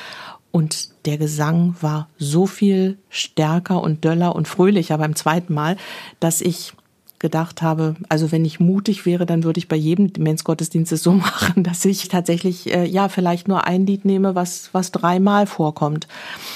Und 0.52 1.07
der 1.07 1.19
Gesang 1.19 1.75
war 1.81 2.09
so 2.19 2.47
viel 2.47 2.99
stärker 3.09 3.83
und 3.83 4.05
döller 4.05 4.37
und 4.37 4.47
fröhlicher 4.47 4.97
beim 4.99 5.17
zweiten 5.17 5.55
Mal, 5.55 5.76
dass 6.21 6.41
ich 6.41 6.75
gedacht 7.23 7.62
habe, 7.62 7.95
also 8.11 8.31
wenn 8.33 8.45
ich 8.45 8.61
mutig 8.61 9.07
wäre, 9.07 9.25
dann 9.25 9.45
würde 9.45 9.59
ich 9.59 9.69
bei 9.69 9.76
jedem 9.76 10.12
Demenzgottesdienst 10.12 10.93
es 10.93 11.02
so 11.02 11.12
machen, 11.12 11.62
dass 11.64 11.85
ich 11.87 12.09
tatsächlich 12.09 12.71
äh, 12.75 12.85
ja 12.85 13.09
vielleicht 13.09 13.49
nur 13.49 13.67
ein 13.67 13.87
Lied 13.87 14.05
nehme, 14.05 14.35
was 14.35 14.69
was 14.73 14.93
dreimal 14.93 15.47
vorkommt. 15.47 16.07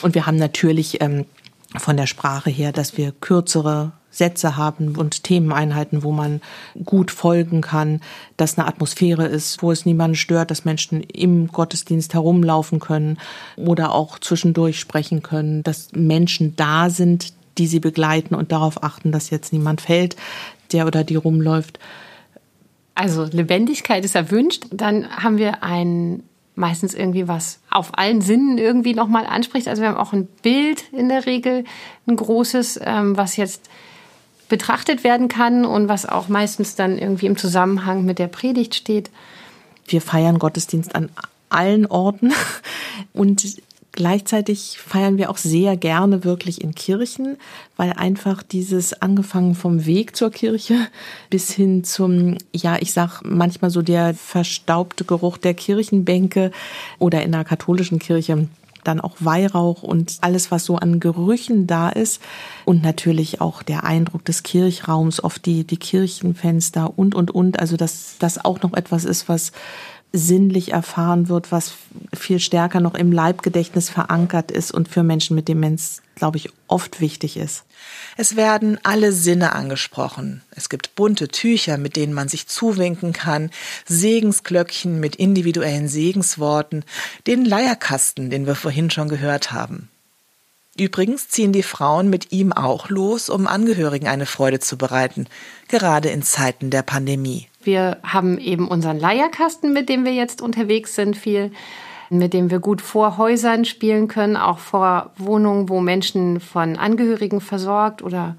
Und 0.03 0.15
wir 0.15 0.27
haben 0.27 0.37
natürlich 0.37 1.01
ähm, 1.01 1.25
von 1.79 1.97
der 1.97 2.07
Sprache 2.07 2.51
her, 2.51 2.73
dass 2.73 2.99
wir 2.99 3.13
kürzere 3.13 3.93
Sätze 4.11 4.57
haben 4.57 4.97
und 4.97 5.25
Themeneinheiten, 5.25 6.03
wo 6.03 6.11
man 6.11 6.41
gut 6.85 7.11
folgen 7.11 7.61
kann, 7.61 8.01
dass 8.37 8.57
eine 8.57 8.67
Atmosphäre 8.67 9.27
ist, 9.27 9.63
wo 9.63 9.71
es 9.71 9.85
niemanden 9.85 10.17
stört, 10.17 10.51
dass 10.51 10.65
Menschen 10.65 11.03
im 11.03 11.49
Gottesdienst 11.49 12.15
herumlaufen 12.15 12.81
können 12.81 13.19
oder 13.57 13.93
auch 13.93 14.19
zwischendurch 14.19 14.81
sprechen 14.81 15.23
können, 15.23 15.63
dass 15.63 15.89
Menschen 15.93 16.57
da 16.57 16.89
sind, 16.89 17.35
die 17.59 17.67
sie 17.67 17.81
begleiten 17.81 18.35
und 18.35 18.53
darauf 18.53 18.83
achten, 18.83 19.13
dass 19.13 19.31
jetzt 19.31 19.53
niemand 19.53 19.81
fällt 19.81 20.17
der 20.73 20.87
oder 20.87 21.05
die 21.05 21.17
rumläuft. 21.17 21.79
Also 22.95 23.25
Lebendigkeit 23.25 24.05
ist 24.05 24.15
erwünscht. 24.15 24.65
Dann 24.71 25.09
haben 25.09 25.39
wir 25.39 25.63
ein 25.63 26.23
meistens 26.57 26.95
irgendwie 26.95 27.29
was 27.29 27.61
auf 27.71 27.97
allen 27.99 28.23
Sinnen 28.23 28.59
irgendwie 28.59 28.95
nochmal 28.95 29.27
anspricht. 29.27 29.69
Also 29.69 29.83
wir 29.83 29.91
haben 29.91 29.99
auch 29.99 30.13
ein 30.13 30.27
Bild 30.43 30.85
in 30.91 31.09
der 31.09 31.27
Regel, 31.27 31.65
ein 32.07 32.17
großes, 32.17 32.81
ähm, 32.83 33.17
was 33.17 33.37
jetzt 33.37 33.69
betrachtet 34.49 35.05
werden 35.05 35.29
kann 35.29 35.65
und 35.65 35.89
was 35.89 36.07
auch 36.07 36.29
meistens 36.29 36.75
dann 36.75 36.99
irgendwie 36.99 37.27
im 37.27 37.37
Zusammenhang 37.37 38.05
mit 38.05 38.19
der 38.19 38.29
Predigt 38.29 38.75
steht. 38.75 39.11
Wir 39.87 40.01
feiern 40.01 40.39
Gottesdienst 40.39 40.95
an 40.95 41.11
allen 41.49 41.87
Orten 41.87 42.33
und 43.13 43.45
Gleichzeitig 43.97 44.79
feiern 44.79 45.17
wir 45.17 45.31
auch 45.31 45.38
sehr 45.38 45.76
gerne 45.76 46.23
wirklich 46.23 46.61
in 46.61 46.75
Kirchen, 46.75 47.38
weil 47.76 47.95
einfach 47.95 48.43
dieses 48.43 49.00
angefangen 49.00 49.55
vom 49.55 49.87
Weg 49.87 50.15
zur 50.15 50.31
Kirche 50.31 50.87
bis 51.31 51.50
hin 51.50 51.83
zum, 51.83 52.37
ja, 52.53 52.76
ich 52.79 52.93
sag 52.93 53.23
manchmal 53.25 53.71
so 53.71 53.83
der 53.83 54.15
verstaubte 54.15 55.05
Geruch 55.05 55.38
der 55.38 55.55
Kirchenbänke 55.55 56.52
oder 56.99 57.23
in 57.23 57.32
der 57.32 57.45
katholischen 57.45 57.99
Kirche 57.99 58.49
dann 58.85 59.00
auch 59.00 59.17
Weihrauch 59.19 59.82
und 59.82 60.19
alles, 60.21 60.50
was 60.50 60.65
so 60.65 60.76
an 60.76 61.00
Gerüchen 61.00 61.67
da 61.67 61.89
ist. 61.89 62.21
Und 62.65 62.82
natürlich 62.82 63.41
auch 63.41 63.63
der 63.63 63.85
Eindruck 63.85 64.25
des 64.25 64.43
Kirchraums, 64.43 65.23
oft 65.23 65.45
die, 65.47 65.65
die 65.65 65.76
Kirchenfenster 65.76 66.97
und, 66.97 67.15
und, 67.15 67.30
und. 67.30 67.59
Also, 67.59 67.76
dass 67.76 68.17
das 68.19 68.45
auch 68.45 68.63
noch 68.63 68.75
etwas 68.75 69.04
ist, 69.04 69.28
was 69.28 69.52
sinnlich 70.12 70.73
erfahren 70.73 71.28
wird, 71.28 71.52
was 71.52 71.75
viel 72.14 72.40
stärker 72.40 72.80
noch 72.80 72.95
im 72.95 73.12
Leibgedächtnis 73.12 73.90
verankert 73.90 74.50
ist 74.50 74.73
und 74.73 74.88
für 74.88 75.02
Menschen 75.02 75.36
mit 75.36 75.49
Demenz, 75.49 76.02
glaube 76.14 76.38
ich, 76.38 76.49
oft 76.69 77.00
wichtig 77.00 77.36
ist. 77.36 77.64
Es 78.16 78.36
werden 78.36 78.78
alle 78.82 79.12
Sinne 79.12 79.52
angesprochen. 79.52 80.42
Es 80.50 80.69
gibt 80.69 80.95
bunte 80.95 81.28
Tücher, 81.28 81.76
mit 81.76 81.97
denen 81.97 82.14
man 82.14 82.28
sich 82.28 82.47
zuwinken 82.47 83.12
kann, 83.12 83.50
Segensglöckchen 83.86 84.99
mit 85.00 85.16
individuellen 85.16 85.88
Segensworten, 85.88 86.84
den 87.26 87.45
Leierkasten, 87.45 88.30
den 88.30 88.47
wir 88.47 88.54
vorhin 88.54 88.90
schon 88.90 89.08
gehört 89.08 89.52
haben. 89.52 89.88
Übrigens 90.78 91.28
ziehen 91.28 91.52
die 91.52 91.62
Frauen 91.62 92.10
mit 92.10 92.32
ihm 92.32 92.52
auch 92.52 92.90
los, 92.90 93.30
um 93.30 93.47
Angehörigen 93.47 94.08
eine 94.08 94.26
Freude 94.26 94.60
zu 94.60 94.76
bereiten, 94.76 95.26
gerade 95.69 96.10
in 96.10 96.23
Zeiten 96.23 96.71
der 96.71 96.82
Pandemie. 96.82 97.49
Wir 97.67 97.99
haben 98.05 98.39
eben 98.39 98.69
unseren 98.69 98.99
Leierkasten, 98.99 99.73
mit 99.73 99.89
dem 99.89 100.05
wir 100.05 100.15
jetzt 100.15 100.41
unterwegs 100.41 100.95
sind, 100.95 101.17
viel, 101.17 101.50
mit 102.09 102.33
dem 102.33 102.50
wir 102.50 102.61
gut 102.61 102.81
vor 102.81 103.19
Häusern 103.19 103.65
spielen 103.65 104.07
können, 104.07 104.37
auch 104.37 104.59
vor 104.59 105.11
Wohnungen, 105.19 105.69
wo 105.69 105.81
Menschen 105.81 106.41
von 106.41 106.76
Angehörigen 106.76 107.41
versorgt 107.41 108.02
oder 108.02 108.37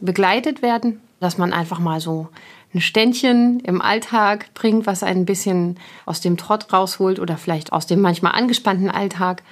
begleitet 0.00 0.62
werden, 0.62 1.00
dass 1.20 1.36
man 1.36 1.52
einfach 1.52 1.80
mal 1.80 2.00
so 2.00 2.28
ein 2.72 2.80
Ständchen 2.80 3.60
im 3.60 3.80
Alltag 3.80 4.52
bringt, 4.54 4.86
was 4.86 5.02
einen 5.02 5.22
ein 5.22 5.26
bisschen 5.26 5.78
aus 6.06 6.20
dem 6.20 6.36
Trott 6.36 6.72
rausholt 6.72 7.18
oder 7.18 7.36
vielleicht 7.36 7.72
aus 7.72 7.86
dem 7.86 8.00
manchmal 8.00 8.32
angespannten 8.32 8.90
Alltag. 8.90 9.42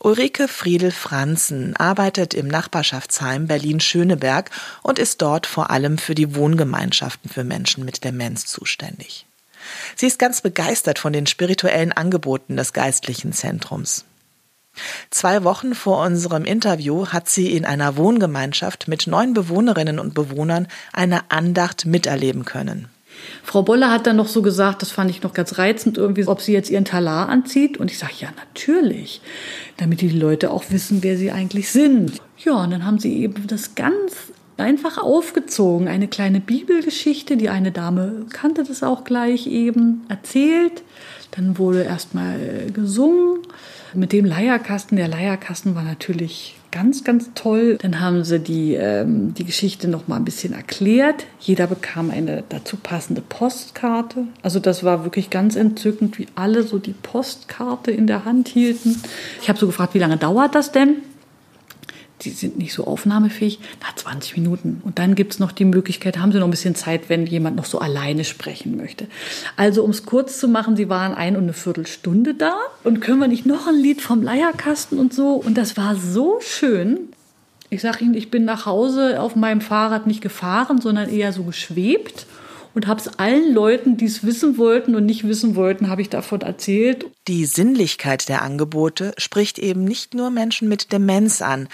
Ulrike 0.00 0.46
Friedel-Franzen 0.46 1.74
arbeitet 1.74 2.32
im 2.32 2.46
Nachbarschaftsheim 2.46 3.48
Berlin-Schöneberg 3.48 4.50
und 4.82 4.98
ist 4.98 5.20
dort 5.22 5.46
vor 5.46 5.70
allem 5.70 5.98
für 5.98 6.14
die 6.14 6.36
Wohngemeinschaften 6.36 7.28
für 7.28 7.42
Menschen 7.42 7.84
mit 7.84 8.04
Demenz 8.04 8.46
zuständig. 8.46 9.26
Sie 9.96 10.06
ist 10.06 10.20
ganz 10.20 10.40
begeistert 10.40 11.00
von 11.00 11.12
den 11.12 11.26
spirituellen 11.26 11.90
Angeboten 11.90 12.56
des 12.56 12.72
geistlichen 12.72 13.32
Zentrums. 13.32 14.04
Zwei 15.10 15.42
Wochen 15.42 15.74
vor 15.74 16.04
unserem 16.06 16.44
Interview 16.44 17.08
hat 17.08 17.28
sie 17.28 17.52
in 17.56 17.64
einer 17.64 17.96
Wohngemeinschaft 17.96 18.86
mit 18.86 19.08
neun 19.08 19.34
Bewohnerinnen 19.34 19.98
und 19.98 20.14
Bewohnern 20.14 20.68
eine 20.92 21.30
Andacht 21.32 21.86
miterleben 21.86 22.44
können. 22.44 22.88
Frau 23.42 23.62
Bolle 23.62 23.90
hat 23.90 24.06
dann 24.06 24.16
noch 24.16 24.28
so 24.28 24.42
gesagt, 24.42 24.82
das 24.82 24.90
fand 24.90 25.10
ich 25.10 25.22
noch 25.22 25.32
ganz 25.32 25.58
reizend, 25.58 25.96
irgendwie, 25.96 26.26
ob 26.26 26.40
sie 26.40 26.52
jetzt 26.52 26.70
ihren 26.70 26.84
Talar 26.84 27.28
anzieht. 27.28 27.78
Und 27.78 27.90
ich 27.90 27.98
sage, 27.98 28.12
ja, 28.18 28.28
natürlich, 28.36 29.20
damit 29.76 30.00
die 30.00 30.10
Leute 30.10 30.50
auch 30.50 30.64
wissen, 30.70 31.02
wer 31.02 31.16
sie 31.16 31.30
eigentlich 31.30 31.70
sind. 31.70 32.20
Ja, 32.38 32.62
und 32.62 32.70
dann 32.70 32.84
haben 32.84 32.98
sie 32.98 33.16
eben 33.16 33.46
das 33.46 33.74
ganz 33.74 34.32
einfach 34.58 34.98
aufgezogen. 34.98 35.88
Eine 35.88 36.08
kleine 36.08 36.40
Bibelgeschichte, 36.40 37.36
die 37.36 37.48
eine 37.48 37.72
Dame 37.72 38.26
kannte 38.30 38.64
das 38.64 38.82
auch 38.82 39.04
gleich 39.04 39.46
eben, 39.46 40.02
erzählt. 40.08 40.82
Dann 41.30 41.58
wurde 41.58 41.82
erstmal 41.82 42.66
gesungen 42.72 43.38
mit 43.94 44.12
dem 44.12 44.24
Leierkasten. 44.24 44.96
Der 44.96 45.08
Leierkasten 45.08 45.74
war 45.74 45.82
natürlich 45.82 46.57
ganz, 46.70 47.04
ganz 47.04 47.30
toll. 47.34 47.78
Dann 47.80 48.00
haben 48.00 48.24
sie 48.24 48.38
die, 48.38 48.74
ähm, 48.74 49.34
die 49.34 49.44
Geschichte 49.44 49.88
noch 49.88 50.08
mal 50.08 50.16
ein 50.16 50.24
bisschen 50.24 50.52
erklärt. 50.52 51.26
Jeder 51.40 51.66
bekam 51.66 52.10
eine 52.10 52.44
dazu 52.48 52.76
passende 52.76 53.20
Postkarte. 53.20 54.24
Also 54.42 54.60
das 54.60 54.84
war 54.84 55.04
wirklich 55.04 55.30
ganz 55.30 55.56
entzückend, 55.56 56.18
wie 56.18 56.26
alle 56.34 56.62
so 56.62 56.78
die 56.78 56.94
Postkarte 56.94 57.90
in 57.90 58.06
der 58.06 58.24
Hand 58.24 58.48
hielten. 58.48 59.00
Ich 59.42 59.48
habe 59.48 59.58
so 59.58 59.66
gefragt, 59.66 59.94
wie 59.94 59.98
lange 59.98 60.16
dauert 60.16 60.54
das 60.54 60.72
denn? 60.72 60.96
Die 62.22 62.30
sind 62.30 62.58
nicht 62.58 62.72
so 62.72 62.84
aufnahmefähig, 62.84 63.60
na 63.80 63.88
20 63.94 64.36
Minuten. 64.36 64.80
Und 64.84 64.98
dann 64.98 65.14
gibt's 65.14 65.38
noch 65.38 65.52
die 65.52 65.64
Möglichkeit, 65.64 66.18
haben 66.18 66.32
sie 66.32 66.38
noch 66.38 66.46
ein 66.46 66.50
bisschen 66.50 66.74
Zeit, 66.74 67.08
wenn 67.08 67.26
jemand 67.26 67.56
noch 67.56 67.64
so 67.64 67.78
alleine 67.78 68.24
sprechen 68.24 68.76
möchte. 68.76 69.06
Also 69.56 69.84
um 69.84 69.90
es 69.90 70.04
kurz 70.04 70.38
zu 70.38 70.48
machen, 70.48 70.76
sie 70.76 70.88
waren 70.88 71.14
ein 71.14 71.36
und 71.36 71.44
eine 71.44 71.52
Viertelstunde 71.52 72.34
da 72.34 72.56
und 72.84 73.00
können 73.00 73.20
wir 73.20 73.28
nicht 73.28 73.46
noch 73.46 73.66
ein 73.66 73.76
Lied 73.76 74.00
vom 74.00 74.22
Leierkasten 74.22 74.98
und 74.98 75.14
so. 75.14 75.34
Und 75.34 75.56
das 75.56 75.76
war 75.76 75.96
so 75.96 76.38
schön. 76.40 77.08
Ich 77.70 77.82
sage 77.82 78.04
Ihnen, 78.04 78.14
ich 78.14 78.30
bin 78.30 78.44
nach 78.44 78.66
Hause 78.66 79.20
auf 79.20 79.36
meinem 79.36 79.60
Fahrrad 79.60 80.06
nicht 80.06 80.22
gefahren, 80.22 80.80
sondern 80.80 81.10
eher 81.10 81.32
so 81.32 81.42
geschwebt 81.42 82.26
und 82.74 82.86
habe 82.86 83.00
es 83.00 83.18
allen 83.18 83.52
Leuten, 83.52 83.96
die 83.96 84.04
es 84.04 84.24
wissen 84.24 84.56
wollten 84.56 84.94
und 84.94 85.04
nicht 85.04 85.26
wissen 85.26 85.56
wollten, 85.56 85.88
habe 85.88 86.00
ich 86.00 86.10
davon 86.10 86.42
erzählt. 86.42 87.06
Die 87.26 87.44
Sinnlichkeit 87.44 88.28
der 88.28 88.42
Angebote 88.42 89.14
spricht 89.18 89.58
eben 89.58 89.84
nicht 89.84 90.14
nur 90.14 90.30
Menschen 90.30 90.68
mit 90.68 90.92
Demenz 90.92 91.42
an, 91.42 91.68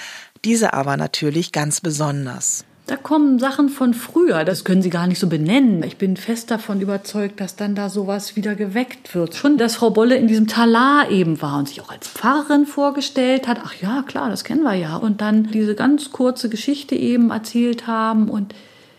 diese 0.45 0.75
aber 0.75 0.97
natürlich 0.97 1.53
ganz 1.53 1.81
besonders. 1.81 2.65
Da 2.87 2.97
kommen 2.97 3.39
Sachen 3.39 3.71
von 3.71 3.95
früher, 3.95 4.45
das 4.45 4.63
können 4.63 4.83
Sie 4.83 4.91
gar 4.91 5.07
nicht 5.07 5.19
so 5.19 5.27
benennen. 5.27 5.83
Ich 5.85 5.97
bin 5.97 6.19
fest 6.19 6.51
davon 6.51 6.83
überzeugt, 6.83 7.41
dass 7.41 7.57
dann 7.57 7.75
da 7.75 7.89
sowas 7.89 8.37
wieder 8.37 8.55
geweckt 8.55 9.15
wird. 9.15 9.35
Schon, 9.35 9.57
dass 9.57 9.77
Frau 9.77 9.89
Bolle 9.89 10.17
in 10.17 10.29
diesem 10.29 10.49
Talar 10.49 11.09
eben 11.09 11.41
war 11.41 11.59
und 11.59 11.69
sich 11.69 11.81
auch 11.81 11.91
als 11.91 12.07
Pfarrerin 12.07 12.67
vorgestellt 12.67 13.49
hat. 13.49 13.61
Ach 13.65 13.75
ja, 13.81 14.03
klar, 14.07 14.29
das 14.29 14.45
kennen 14.45 14.65
wir 14.65 14.75
ja. 14.75 14.97
Und 14.97 15.23
dann 15.23 15.45
diese 15.45 15.75
ganz 15.75 16.13
kurze 16.13 16.51
Geschichte 16.51 16.95
eben 16.95 17.31
erzählt 17.31 17.87
haben 17.87 18.29
und 18.29 18.55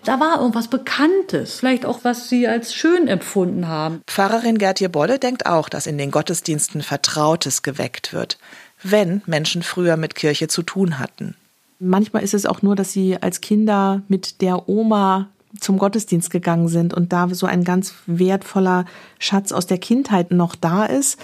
da 0.06 0.20
war 0.20 0.40
irgendwas 0.40 0.68
Bekanntes, 0.68 1.56
vielleicht 1.56 1.84
auch 1.84 2.00
was 2.04 2.30
Sie 2.30 2.48
als 2.48 2.76
schön 2.76 3.08
empfunden 3.08 3.68
haben. 3.68 4.02
Pfarrerin 4.06 4.60
Gertje 4.60 4.88
Bolle 4.88 5.18
denkt 5.18 5.48
auch, 5.48 5.68
dass 5.68 5.88
in 5.88 5.98
den 5.98 6.12
Gottesdiensten 6.12 6.84
Vertrautes 6.84 7.64
geweckt 7.64 8.14
wird, 8.14 8.38
wenn 8.84 9.22
Menschen 9.26 9.64
früher 9.64 9.98
mit 9.98 10.16
Kirche 10.16 10.48
zu 10.48 10.64
tun 10.64 11.00
hatten. 11.00 11.36
Manchmal 11.80 12.24
ist 12.24 12.34
es 12.34 12.46
auch 12.46 12.62
nur, 12.62 12.76
dass 12.76 12.94
sie 12.94 13.22
als 13.22 13.42
Kinder 13.42 14.02
mit 14.08 14.42
der 14.42 14.70
Oma 14.70 15.30
zum 15.60 15.78
Gottesdienst 15.78 16.30
gegangen 16.30 16.68
sind 16.68 16.94
und 16.94 17.14
da 17.14 17.34
so 17.34 17.46
ein 17.46 17.64
ganz 17.64 17.94
wertvoller 18.06 18.86
Schatz 19.20 19.52
aus 19.52 19.68
der 19.68 19.78
Kindheit 19.78 20.32
noch 20.32 20.56
da 20.56 20.86
ist. 20.86 21.20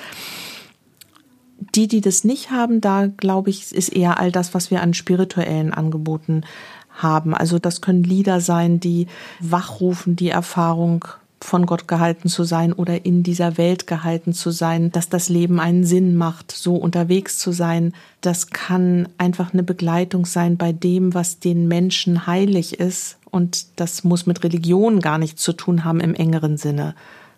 Die, 1.75 1.87
die 1.87 2.01
das 2.01 2.23
nicht 2.23 2.51
haben, 2.51 2.81
da 2.81 3.07
glaube 3.07 3.49
ich, 3.49 3.71
ist 3.71 3.89
eher 3.89 4.19
all 4.19 4.31
das, 4.31 4.53
was 4.53 4.71
wir 4.71 4.81
an 4.81 4.93
spirituellen 4.93 5.73
Angeboten 5.73 6.43
haben. 6.89 7.33
Also 7.33 7.59
das 7.59 7.81
können 7.81 8.03
Lieder 8.03 8.41
sein, 8.41 8.79
die 8.79 9.07
wachrufen, 9.39 10.15
die 10.15 10.29
Erfahrung 10.29 11.05
von 11.43 11.65
Gott 11.65 11.87
gehalten 11.87 12.29
zu 12.29 12.43
sein 12.43 12.71
oder 12.71 13.05
in 13.05 13.23
dieser 13.23 13.57
Welt 13.57 13.87
gehalten 13.87 14.33
zu 14.33 14.51
sein, 14.51 14.91
dass 14.91 15.09
das 15.09 15.29
Leben 15.29 15.59
einen 15.59 15.83
Sinn 15.83 16.15
macht, 16.15 16.51
so 16.51 16.75
unterwegs 16.75 17.37
zu 17.39 17.51
sein. 17.51 17.93
Das 18.21 18.47
kann 18.47 19.09
einfach 19.17 19.53
eine 19.53 19.63
Begleitung 19.63 20.25
sein 20.25 20.57
bei 20.57 20.71
dem, 20.71 21.13
was 21.13 21.39
den 21.39 21.67
Menschen 21.67 22.27
heilig 22.27 22.79
ist. 22.79 23.17
Und 23.29 23.79
das 23.79 24.03
muss 24.03 24.25
mit 24.25 24.43
Religion 24.43 24.99
gar 24.99 25.17
nichts 25.17 25.41
zu 25.41 25.53
tun 25.53 25.83
haben 25.83 25.99
im 25.99 26.13
engeren 26.13 26.57
Sinne, 26.57 26.95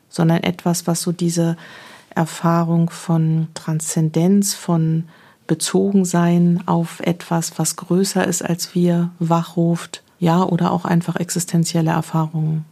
sondern 0.09 0.43
etwas, 0.43 0.85
was 0.87 1.01
so 1.01 1.11
diese 1.11 1.55
Erfahrung 2.13 2.89
von 2.89 3.47
Transzendenz, 3.53 4.53
von 4.53 5.05
Bezogensein 5.47 6.61
auf 6.65 6.99
etwas, 7.01 7.57
was 7.57 7.75
größer 7.75 8.25
ist 8.25 8.43
als 8.43 8.75
wir, 8.75 9.11
wachruft, 9.19 10.03
ja, 10.19 10.43
oder 10.43 10.71
auch 10.71 10.85
einfach 10.85 11.15
existenzielle 11.15 11.91
Erfahrungen. 11.91 12.65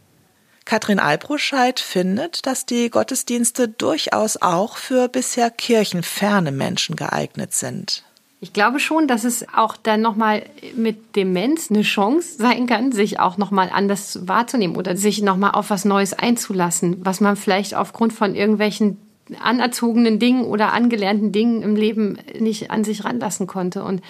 Katrin 0.64 0.98
Albruscheid 0.98 1.80
findet, 1.80 2.46
dass 2.46 2.66
die 2.66 2.90
Gottesdienste 2.90 3.68
durchaus 3.68 4.40
auch 4.40 4.76
für 4.76 5.08
bisher 5.08 5.50
kirchenferne 5.50 6.52
Menschen 6.52 6.96
geeignet 6.96 7.52
sind. 7.52 8.04
Ich 8.40 8.52
glaube 8.52 8.80
schon, 8.80 9.06
dass 9.06 9.22
es 9.22 9.46
auch 9.54 9.76
dann 9.76 10.00
nochmal 10.00 10.42
mit 10.74 11.14
Demenz 11.14 11.70
eine 11.70 11.82
Chance 11.82 12.38
sein 12.38 12.66
kann, 12.66 12.90
sich 12.90 13.20
auch 13.20 13.38
nochmal 13.38 13.70
anders 13.72 14.26
wahrzunehmen 14.26 14.74
oder 14.76 14.96
sich 14.96 15.22
nochmal 15.22 15.52
auf 15.52 15.70
was 15.70 15.84
Neues 15.84 16.12
einzulassen, 16.12 16.96
was 17.04 17.20
man 17.20 17.36
vielleicht 17.36 17.76
aufgrund 17.76 18.12
von 18.12 18.34
irgendwelchen 18.34 18.98
anerzogenen 19.40 20.18
Dingen 20.18 20.44
oder 20.44 20.72
angelernten 20.72 21.30
Dingen 21.30 21.62
im 21.62 21.76
Leben 21.76 22.18
nicht 22.38 22.72
an 22.72 22.82
sich 22.82 23.04
ranlassen 23.04 23.46
konnte. 23.46 23.84
Und 23.84 24.02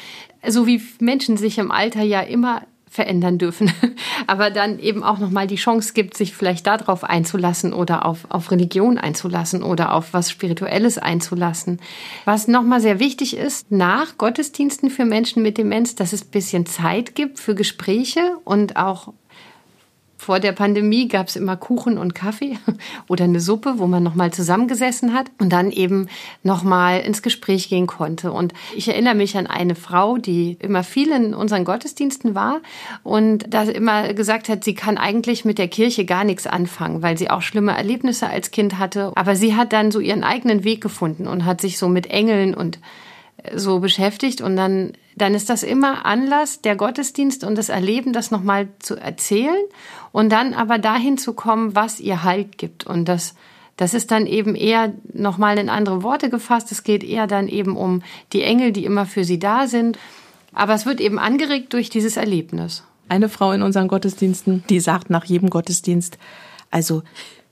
so 0.47 0.67
wie 0.67 0.83
Menschen 0.99 1.37
sich 1.37 1.59
im 1.59 1.71
Alter 1.71 2.03
ja 2.03 2.23
immer 2.23 2.63
verändern 2.93 3.39
dürfen, 3.39 3.73
aber 4.27 4.51
dann 4.51 4.79
eben 4.79 5.03
auch 5.03 5.19
nochmal 5.19 5.47
die 5.47 5.57
Chance 5.57 5.95
gibt, 5.95 6.15
sich 6.15 6.37
vielleicht 6.37 6.67
darauf 6.67 7.05
einzulassen 7.05 7.73
oder 7.73 8.05
auf, 8.05 8.27
auf 8.29 8.51
Religion 8.51 8.99
einzulassen 8.99 9.63
oder 9.63 9.95
auf 9.95 10.13
was 10.13 10.31
Spirituelles 10.31 10.99
einzulassen. 10.99 11.81
Was 12.27 12.49
nochmal 12.49 12.83
sehr 12.83 13.01
wichtig 13.01 13.35
ist, 13.35 13.73
nach 13.73 14.19
Gottesdiensten 14.19 14.91
für 14.91 15.07
Menschen 15.07 15.43
mit 15.43 15.57
Demenz, 15.57 15.95
dass 15.95 16.13
es 16.13 16.23
bisschen 16.23 16.67
Zeit 16.67 17.15
gibt 17.15 17.39
für 17.39 17.55
Gespräche 17.55 18.37
und 18.45 18.77
auch 18.77 19.15
vor 20.23 20.39
der 20.39 20.53
Pandemie 20.53 21.09
gab 21.09 21.27
es 21.27 21.35
immer 21.35 21.57
Kuchen 21.57 21.99
und 21.99 22.15
Kaffee 22.15 22.57
oder 23.09 23.25
eine 23.25 23.41
Suppe, 23.41 23.75
wo 23.79 23.89
man 23.89 24.05
nochmal 24.05 24.33
zusammengesessen 24.33 25.15
hat 25.15 25.27
und 25.41 25.53
dann 25.53 25.73
eben 25.73 26.07
nochmal 26.45 27.01
ins 27.01 27.23
Gespräch 27.23 27.69
gehen 27.69 27.89
konnte. 27.89 28.31
Und 28.31 28.55
ich 28.77 28.87
erinnere 28.87 29.17
mich 29.17 29.37
an 29.37 29.49
eine 29.49 29.75
Frau, 29.75 30.19
die 30.19 30.57
immer 30.61 30.85
viel 30.85 31.11
in 31.11 31.35
unseren 31.35 31.65
Gottesdiensten 31.65 32.37
war 32.37 32.61
und 33.03 33.47
da 33.49 33.65
immer 33.65 34.15
gesagt 34.15 34.49
hat, 34.49 34.63
sie 34.63 34.75
kann 34.75 34.97
eigentlich 34.97 35.45
mit 35.45 35.59
der 35.59 35.67
Kirche 35.67 36.05
gar 36.05 36.23
nichts 36.23 36.47
anfangen, 36.47 37.03
weil 37.03 37.19
sie 37.19 37.29
auch 37.29 37.43
schlimme 37.43 37.77
Erlebnisse 37.77 38.29
als 38.29 38.53
Kind 38.53 38.79
hatte. 38.79 39.11
Aber 39.17 39.35
sie 39.35 39.57
hat 39.57 39.73
dann 39.73 39.91
so 39.91 39.99
ihren 39.99 40.23
eigenen 40.23 40.63
Weg 40.63 40.81
gefunden 40.81 41.27
und 41.27 41.45
hat 41.45 41.61
sich 41.61 41.79
so 41.79 41.89
mit 41.89 42.07
Engeln 42.07 42.55
und 42.55 42.79
so 43.55 43.81
beschäftigt 43.81 44.41
und 44.41 44.57
dann, 44.57 44.93
dann 45.17 45.35
ist 45.35 45.51
das 45.51 45.63
immer 45.63 46.07
Anlass, 46.07 46.61
der 46.61 46.77
Gottesdienst 46.77 47.45
und 47.45 47.57
das 47.57 47.69
Erleben, 47.69 48.13
das 48.13 48.31
nochmal 48.31 48.69
zu 48.79 48.97
erzählen 48.97 49.65
und 50.13 50.31
dann 50.31 50.55
aber 50.55 50.79
dahin 50.79 51.19
zu 51.19 51.33
kommen, 51.33 51.75
was 51.75 52.01
ihr 52.01 52.23
Halt 52.23 52.59
gibt. 52.59 52.85
Und 52.85 53.07
das, 53.07 53.35
das 53.77 53.95
ist 53.95 54.11
dann 54.11 54.27
eben 54.27 54.55
eher 54.55 54.93
nochmal 55.13 55.59
in 55.59 55.69
andere 55.69 56.03
Worte 56.03 56.31
gefasst. 56.31 56.71
Es 56.73 56.85
geht 56.85 57.03
eher 57.03 57.27
dann 57.27 57.49
eben 57.49 57.77
um 57.77 58.03
die 58.33 58.43
Engel, 58.43 58.73
die 58.73 58.85
immer 58.85 59.07
für 59.07 59.25
sie 59.25 59.39
da 59.39 59.67
sind. 59.67 59.99
Aber 60.53 60.75
es 60.75 60.87
wird 60.87 61.01
eben 61.01 61.19
angeregt 61.19 61.73
durch 61.73 61.91
dieses 61.91 62.17
Erlebnis. 62.17 62.85
Eine 63.09 63.29
Frau 63.29 63.53
in 63.53 63.63
unseren 63.63 63.89
Gottesdiensten, 63.89 64.65
die 64.69 64.81
sagt 64.81 65.11
nach 65.11 65.25
jedem 65.25 65.51
Gottesdienst, 65.51 66.19
also 66.71 67.03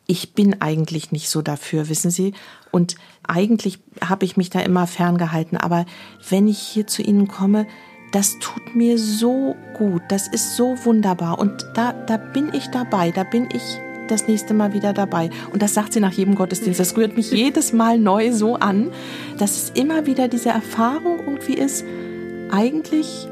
ich 0.07 0.33
bin 0.33 0.61
eigentlich 0.61 1.13
nicht 1.13 1.29
so 1.29 1.41
dafür, 1.41 1.89
wissen 1.89 2.11
Sie. 2.11 2.35
Und 2.71 2.95
eigentlich 3.27 3.79
habe 4.01 4.25
ich 4.25 4.37
mich 4.37 4.51
da 4.51 4.61
immer 4.61 4.87
ferngehalten. 4.87 5.59
Aber 5.59 5.87
wenn 6.29 6.49
ich 6.49 6.59
hier 6.59 6.87
zu 6.87 7.03
Ihnen 7.03 7.29
komme, 7.29 7.67
das 8.13 8.39
tut 8.41 8.75
mir 8.75 8.99
so 8.99 9.57
gut. 9.75 10.03
Das 10.09 10.29
ist 10.29 10.57
so 10.57 10.77
wunderbar. 10.85 11.39
Und 11.39 11.65
da, 11.75 11.93
da 11.93 12.17
bin 12.17 12.53
ich 12.53 12.69
dabei. 12.69 13.11
Da 13.11 13.25
bin 13.25 13.49
ich 13.53 13.81
das 14.11 14.27
nächste 14.27 14.55
Mal 14.55 14.73
wieder 14.73 14.93
dabei. 14.93 15.31
Und 15.53 15.63
das 15.63 15.75
sagt 15.75 15.93
sie 15.93 16.01
nach 16.01 16.13
jedem 16.13 16.35
Gottesdienst. 16.35 16.81
Das 16.81 16.97
rührt 16.97 17.17
mich 17.17 17.31
jedes 17.31 17.73
Mal 17.73 17.99
neu 17.99 18.33
so 18.33 18.57
an, 18.57 18.91
dass 19.39 19.57
es 19.63 19.71
immer 19.71 20.07
wieder 20.07 20.29
diese 20.29 20.51
Erfahrung 20.51 21.21
irgendwie 21.25 21.55
ist. 21.55 21.85
Eigentlich 22.51 23.29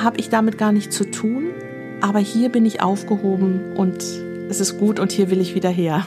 habe 0.00 0.18
ich 0.18 0.28
damit 0.28 0.58
gar 0.58 0.72
nichts 0.72 0.96
zu 0.96 1.10
tun, 1.10 1.50
aber 2.00 2.18
hier 2.20 2.50
bin 2.50 2.64
ich 2.66 2.82
aufgehoben 2.82 3.76
und 3.76 4.02
es 4.48 4.60
ist 4.60 4.78
gut 4.78 5.00
und 5.00 5.10
hier 5.10 5.30
will 5.30 5.40
ich 5.40 5.54
wieder 5.54 5.70
her. 5.70 6.06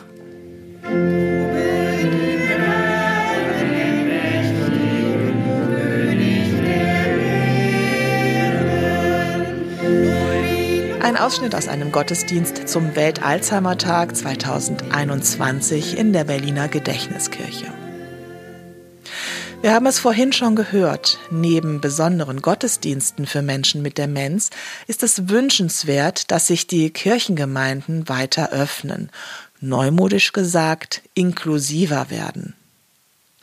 Ein 11.10 11.18
Ausschnitt 11.18 11.56
aus 11.56 11.68
einem 11.68 11.92
Gottesdienst 11.92 12.70
zum 12.70 12.96
Welt-Alzheimer-Tag 12.96 14.16
2021 14.16 15.98
in 15.98 16.14
der 16.14 16.24
Berliner 16.24 16.68
Gedächtniskirche. 16.68 17.66
Wir 19.64 19.74
haben 19.74 19.88
es 19.88 19.98
vorhin 19.98 20.34
schon 20.34 20.56
gehört. 20.56 21.18
Neben 21.32 21.82
besonderen 21.82 22.44
Gottesdiensten 22.44 23.26
für 23.26 23.42
Menschen 23.42 23.82
mit 23.82 23.98
Demenz 23.98 24.52
ist 24.86 25.02
es 25.02 25.30
wünschenswert, 25.30 26.30
dass 26.30 26.46
sich 26.46 26.68
die 26.68 26.92
Kirchengemeinden 26.92 28.08
weiter 28.08 28.52
öffnen, 28.52 29.10
neumodisch 29.62 30.32
gesagt 30.32 31.02
inklusiver 31.16 32.12
werden. 32.12 32.54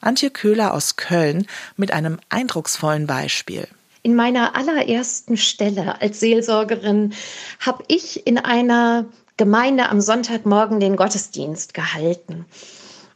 Antje 0.00 0.31
Köhler 0.31 0.72
aus 0.72 0.94
Köln 0.94 1.48
mit 1.76 1.90
einem 1.90 2.20
eindrucksvollen 2.29 3.09
Beispiel. 3.09 3.66
In 4.06 4.14
meiner 4.14 4.54
allerersten 4.54 5.36
Stelle 5.36 6.00
als 6.00 6.20
Seelsorgerin 6.20 7.12
habe 7.58 7.82
ich 7.88 8.24
in 8.24 8.38
einer 8.38 9.06
Gemeinde 9.36 9.88
am 9.88 10.00
Sonntagmorgen 10.00 10.78
den 10.78 10.94
Gottesdienst 10.94 11.74
gehalten 11.74 12.46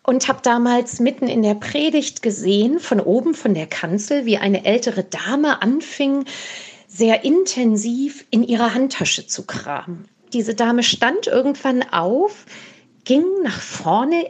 und 0.03 0.27
habe 0.27 0.41
damals 0.43 0.99
mitten 0.99 1.29
in 1.29 1.45
der 1.45 1.55
Predigt 1.55 2.23
gesehen, 2.23 2.81
von 2.81 2.99
oben 2.99 3.35
von 3.35 3.55
der 3.55 3.69
Kanzel, 3.69 4.27
wie 4.27 4.39
eine 4.39 4.65
ältere 4.65 5.05
Dame 5.05 5.63
anfing, 5.63 6.25
sehr 6.89 7.23
intensiv 7.23 8.27
in 8.33 8.43
ihrer 8.43 8.75
Handtasche 8.75 9.29
zu 9.29 9.47
kramen. 9.47 10.09
Diese 10.33 10.57
Dame 10.57 10.83
stand 10.83 11.29
irgendwann 11.29 11.85
auf, 11.93 12.47
ging 13.05 13.23
nach 13.45 13.61
vorne, 13.61 14.29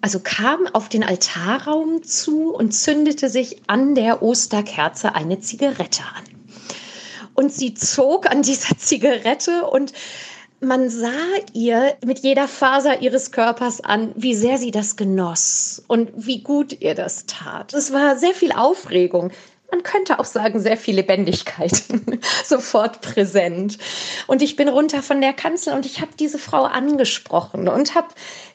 also 0.00 0.20
kam 0.20 0.66
auf 0.72 0.88
den 0.88 1.04
Altarraum 1.04 2.02
zu 2.02 2.54
und 2.54 2.72
zündete 2.72 3.28
sich 3.28 3.62
an 3.66 3.94
der 3.94 4.22
Osterkerze 4.22 5.14
eine 5.14 5.40
Zigarette 5.40 6.02
an. 6.02 6.24
Und 7.34 7.52
sie 7.52 7.74
zog 7.74 8.30
an 8.30 8.42
dieser 8.42 8.76
Zigarette 8.78 9.66
und 9.66 9.92
man 10.60 10.90
sah 10.90 11.08
ihr 11.54 11.96
mit 12.04 12.18
jeder 12.18 12.46
Faser 12.46 13.00
ihres 13.00 13.32
Körpers 13.32 13.80
an, 13.80 14.12
wie 14.14 14.34
sehr 14.34 14.58
sie 14.58 14.70
das 14.70 14.96
genoss 14.96 15.82
und 15.86 16.10
wie 16.14 16.42
gut 16.42 16.80
ihr 16.80 16.94
das 16.94 17.24
tat. 17.26 17.72
Es 17.72 17.92
war 17.92 18.18
sehr 18.18 18.34
viel 18.34 18.52
Aufregung. 18.52 19.30
man 19.70 19.82
könnte 19.82 20.18
auch 20.18 20.24
sagen, 20.26 20.60
sehr 20.60 20.76
viel 20.76 20.96
Lebendigkeit 20.96 21.82
sofort 22.44 23.00
präsent. 23.00 23.78
Und 24.26 24.42
ich 24.42 24.56
bin 24.56 24.68
runter 24.68 25.02
von 25.02 25.22
der 25.22 25.32
Kanzel 25.32 25.72
und 25.72 25.86
ich 25.86 26.02
habe 26.02 26.12
diese 26.18 26.38
Frau 26.38 26.64
angesprochen 26.64 27.68
und 27.68 27.94
habe 27.94 28.08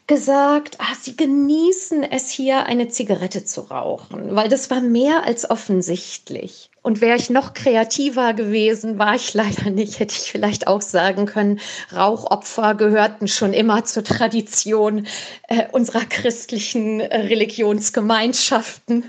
gesagt, 0.07 0.77
ah, 0.79 0.93
sie 0.99 1.15
genießen 1.15 2.03
es 2.03 2.29
hier, 2.29 2.67
eine 2.67 2.89
Zigarette 2.89 3.43
zu 3.43 3.61
rauchen, 3.61 4.35
weil 4.35 4.49
das 4.49 4.69
war 4.69 4.81
mehr 4.81 5.23
als 5.23 5.49
offensichtlich. 5.49 6.69
Und 6.83 7.01
wäre 7.01 7.17
ich 7.17 7.31
noch 7.31 7.53
kreativer 7.53 8.35
gewesen, 8.35 8.99
war 8.99 9.15
ich 9.15 9.33
leider 9.33 9.71
nicht, 9.71 9.99
hätte 9.99 10.15
ich 10.15 10.31
vielleicht 10.31 10.67
auch 10.67 10.81
sagen 10.81 11.25
können, 11.25 11.59
Rauchopfer 11.91 12.75
gehörten 12.75 13.27
schon 13.27 13.53
immer 13.53 13.83
zur 13.85 14.03
Tradition 14.03 15.07
äh, 15.47 15.63
unserer 15.71 16.05
christlichen 16.05 16.99
äh, 16.99 17.21
Religionsgemeinschaften. 17.21 19.05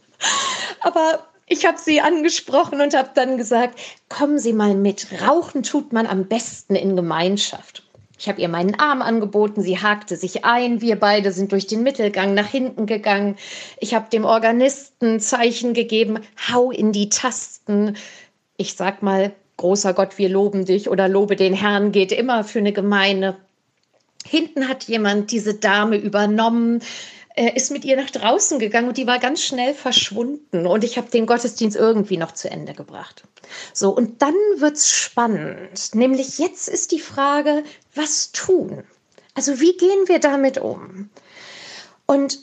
Aber 0.80 1.26
ich 1.46 1.64
habe 1.64 1.78
sie 1.78 2.02
angesprochen 2.02 2.82
und 2.82 2.94
habe 2.94 3.10
dann 3.14 3.38
gesagt, 3.38 3.80
kommen 4.10 4.38
Sie 4.38 4.52
mal 4.52 4.74
mit. 4.74 5.08
Rauchen 5.26 5.62
tut 5.62 5.92
man 5.92 6.06
am 6.06 6.26
besten 6.26 6.76
in 6.76 6.94
Gemeinschaft. 6.94 7.82
Ich 8.20 8.28
habe 8.28 8.42
ihr 8.42 8.50
meinen 8.50 8.78
Arm 8.78 9.00
angeboten, 9.00 9.62
sie 9.62 9.78
hakte 9.78 10.14
sich 10.14 10.44
ein, 10.44 10.82
wir 10.82 10.96
beide 10.96 11.32
sind 11.32 11.52
durch 11.52 11.66
den 11.66 11.82
Mittelgang 11.82 12.34
nach 12.34 12.46
hinten 12.46 12.84
gegangen. 12.84 13.36
Ich 13.78 13.94
habe 13.94 14.10
dem 14.12 14.26
Organisten 14.26 15.20
Zeichen 15.20 15.72
gegeben, 15.72 16.18
hau 16.52 16.70
in 16.70 16.92
die 16.92 17.08
Tasten. 17.08 17.96
Ich 18.58 18.74
sag 18.74 19.02
mal, 19.02 19.32
großer 19.56 19.94
Gott, 19.94 20.18
wir 20.18 20.28
loben 20.28 20.66
dich 20.66 20.90
oder 20.90 21.08
lobe 21.08 21.34
den 21.34 21.54
Herrn 21.54 21.92
geht 21.92 22.12
immer 22.12 22.44
für 22.44 22.58
eine 22.58 22.74
Gemeinde. 22.74 23.38
Hinten 24.26 24.68
hat 24.68 24.84
jemand 24.84 25.30
diese 25.32 25.54
Dame 25.54 25.96
übernommen 25.96 26.82
äh, 27.36 27.54
ist 27.54 27.70
mit 27.70 27.84
ihr 27.84 27.96
nach 27.96 28.10
draußen 28.10 28.58
gegangen 28.58 28.88
und 28.88 28.96
die 28.96 29.06
war 29.06 29.18
ganz 29.18 29.42
schnell 29.42 29.74
verschwunden. 29.74 30.66
Und 30.66 30.84
ich 30.84 30.96
habe 30.98 31.10
den 31.10 31.26
Gottesdienst 31.26 31.76
irgendwie 31.76 32.16
noch 32.16 32.32
zu 32.32 32.50
Ende 32.50 32.74
gebracht. 32.74 33.22
So, 33.72 33.90
und 33.90 34.22
dann 34.22 34.34
wird 34.56 34.76
es 34.76 34.90
spannend. 34.90 35.94
Nämlich 35.94 36.38
jetzt 36.38 36.68
ist 36.68 36.92
die 36.92 37.00
Frage, 37.00 37.64
was 37.94 38.32
tun? 38.32 38.84
Also 39.34 39.60
wie 39.60 39.76
gehen 39.76 40.06
wir 40.06 40.18
damit 40.18 40.58
um? 40.58 41.10
Und 42.06 42.40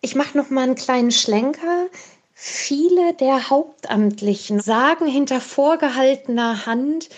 ich 0.00 0.14
mache 0.14 0.38
noch 0.38 0.50
mal 0.50 0.62
einen 0.62 0.74
kleinen 0.76 1.10
Schlenker. 1.10 1.86
Viele 2.32 3.14
der 3.14 3.50
Hauptamtlichen 3.50 4.60
sagen 4.60 5.06
hinter 5.06 5.40
vorgehaltener 5.40 6.64
Hand, 6.64 7.10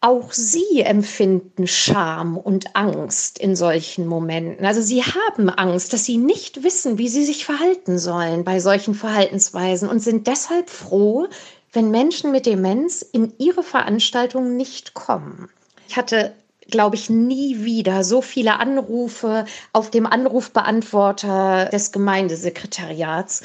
auch 0.00 0.32
sie 0.32 0.80
empfinden 0.80 1.66
Scham 1.66 2.36
und 2.36 2.76
Angst 2.76 3.38
in 3.38 3.56
solchen 3.56 4.06
Momenten. 4.06 4.64
Also 4.64 4.80
sie 4.80 5.02
haben 5.02 5.50
Angst, 5.50 5.92
dass 5.92 6.04
sie 6.04 6.18
nicht 6.18 6.62
wissen, 6.62 6.98
wie 6.98 7.08
sie 7.08 7.24
sich 7.24 7.44
verhalten 7.44 7.98
sollen 7.98 8.44
bei 8.44 8.60
solchen 8.60 8.94
Verhaltensweisen 8.94 9.88
und 9.88 10.00
sind 10.00 10.26
deshalb 10.26 10.70
froh, 10.70 11.26
wenn 11.72 11.90
Menschen 11.90 12.30
mit 12.30 12.46
Demenz 12.46 13.02
in 13.02 13.32
ihre 13.38 13.62
Veranstaltungen 13.62 14.56
nicht 14.56 14.94
kommen. 14.94 15.48
Ich 15.88 15.96
hatte 15.96 16.34
glaube 16.70 16.96
ich, 16.96 17.10
nie 17.10 17.64
wieder 17.64 18.04
so 18.04 18.20
viele 18.20 18.60
Anrufe 18.60 19.46
auf 19.72 19.90
dem 19.90 20.06
Anrufbeantworter 20.06 21.70
des 21.72 21.92
Gemeindesekretariats 21.92 23.42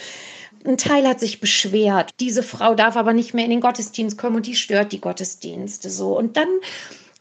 ein 0.65 0.77
Teil 0.77 1.07
hat 1.07 1.19
sich 1.19 1.39
beschwert. 1.39 2.11
Diese 2.19 2.43
Frau 2.43 2.75
darf 2.75 2.95
aber 2.95 3.13
nicht 3.13 3.33
mehr 3.33 3.45
in 3.45 3.51
den 3.51 3.61
Gottesdienst 3.61 4.17
kommen 4.17 4.37
und 4.37 4.47
die 4.47 4.55
stört 4.55 4.91
die 4.91 5.01
Gottesdienste 5.01 5.89
so. 5.89 6.17
Und 6.17 6.37
dann 6.37 6.49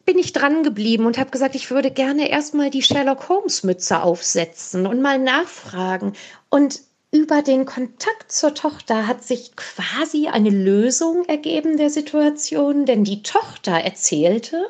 bin 0.05 0.19
ich 0.19 0.33
dran 0.33 0.63
geblieben 0.63 1.07
und 1.07 1.19
habe 1.19 1.31
gesagt, 1.31 1.55
ich 1.55 1.71
würde 1.71 1.91
gerne 1.91 2.29
erstmal 2.29 2.71
die 2.71 2.83
Sherlock 2.83 3.29
Holmes 3.29 3.63
Mütze 3.63 4.03
aufsetzen 4.03 4.87
und 4.87 5.01
mal 5.01 5.19
nachfragen. 5.19 6.15
Und 6.51 6.81
über 7.13 7.43
den 7.43 7.67
Kontakt 7.67 8.33
zur 8.33 8.55
Tochter 8.55 9.07
hat 9.07 9.23
sich 9.23 9.55
quasi 9.55 10.29
eine 10.29 10.51
Lösung 10.51 11.25
ergeben 11.27 11.77
der 11.77 11.91
Situation, 11.91 12.87
denn 12.87 13.05
die 13.05 13.23
Tochter 13.23 13.73
erzählte, 13.73 14.67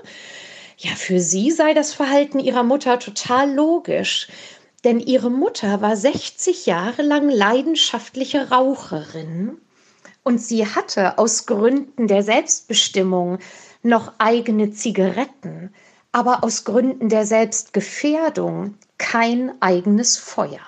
ja, 0.76 0.90
für 0.96 1.20
sie 1.20 1.52
sei 1.52 1.74
das 1.74 1.94
Verhalten 1.94 2.40
ihrer 2.40 2.64
Mutter 2.64 2.98
total 2.98 3.52
logisch. 3.54 4.26
Denn 4.84 4.98
ihre 4.98 5.30
Mutter 5.30 5.80
war 5.80 5.96
60 5.96 6.66
Jahre 6.66 7.02
lang 7.02 7.28
leidenschaftliche 7.28 8.50
Raucherin 8.50 9.58
und 10.24 10.40
sie 10.40 10.66
hatte 10.66 11.18
aus 11.18 11.46
Gründen 11.46 12.06
der 12.06 12.22
Selbstbestimmung 12.22 13.38
noch 13.82 14.12
eigene 14.18 14.70
Zigaretten, 14.72 15.72
aber 16.12 16.44
aus 16.44 16.64
Gründen 16.64 17.08
der 17.08 17.26
Selbstgefährdung 17.26 18.76
kein 18.98 19.52
eigenes 19.60 20.16
Feuer. 20.16 20.60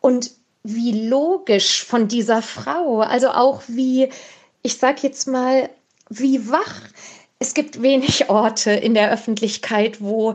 Und 0.00 0.32
wie 0.62 1.08
logisch 1.08 1.84
von 1.84 2.08
dieser 2.08 2.42
Frau, 2.42 3.00
also 3.00 3.28
auch 3.30 3.62
wie, 3.66 4.08
ich 4.62 4.78
sag 4.78 5.02
jetzt 5.02 5.28
mal, 5.28 5.68
wie 6.08 6.48
wach. 6.48 6.80
Es 7.38 7.54
gibt 7.54 7.82
wenig 7.82 8.30
Orte 8.30 8.70
in 8.70 8.94
der 8.94 9.10
Öffentlichkeit, 9.10 10.00
wo 10.00 10.34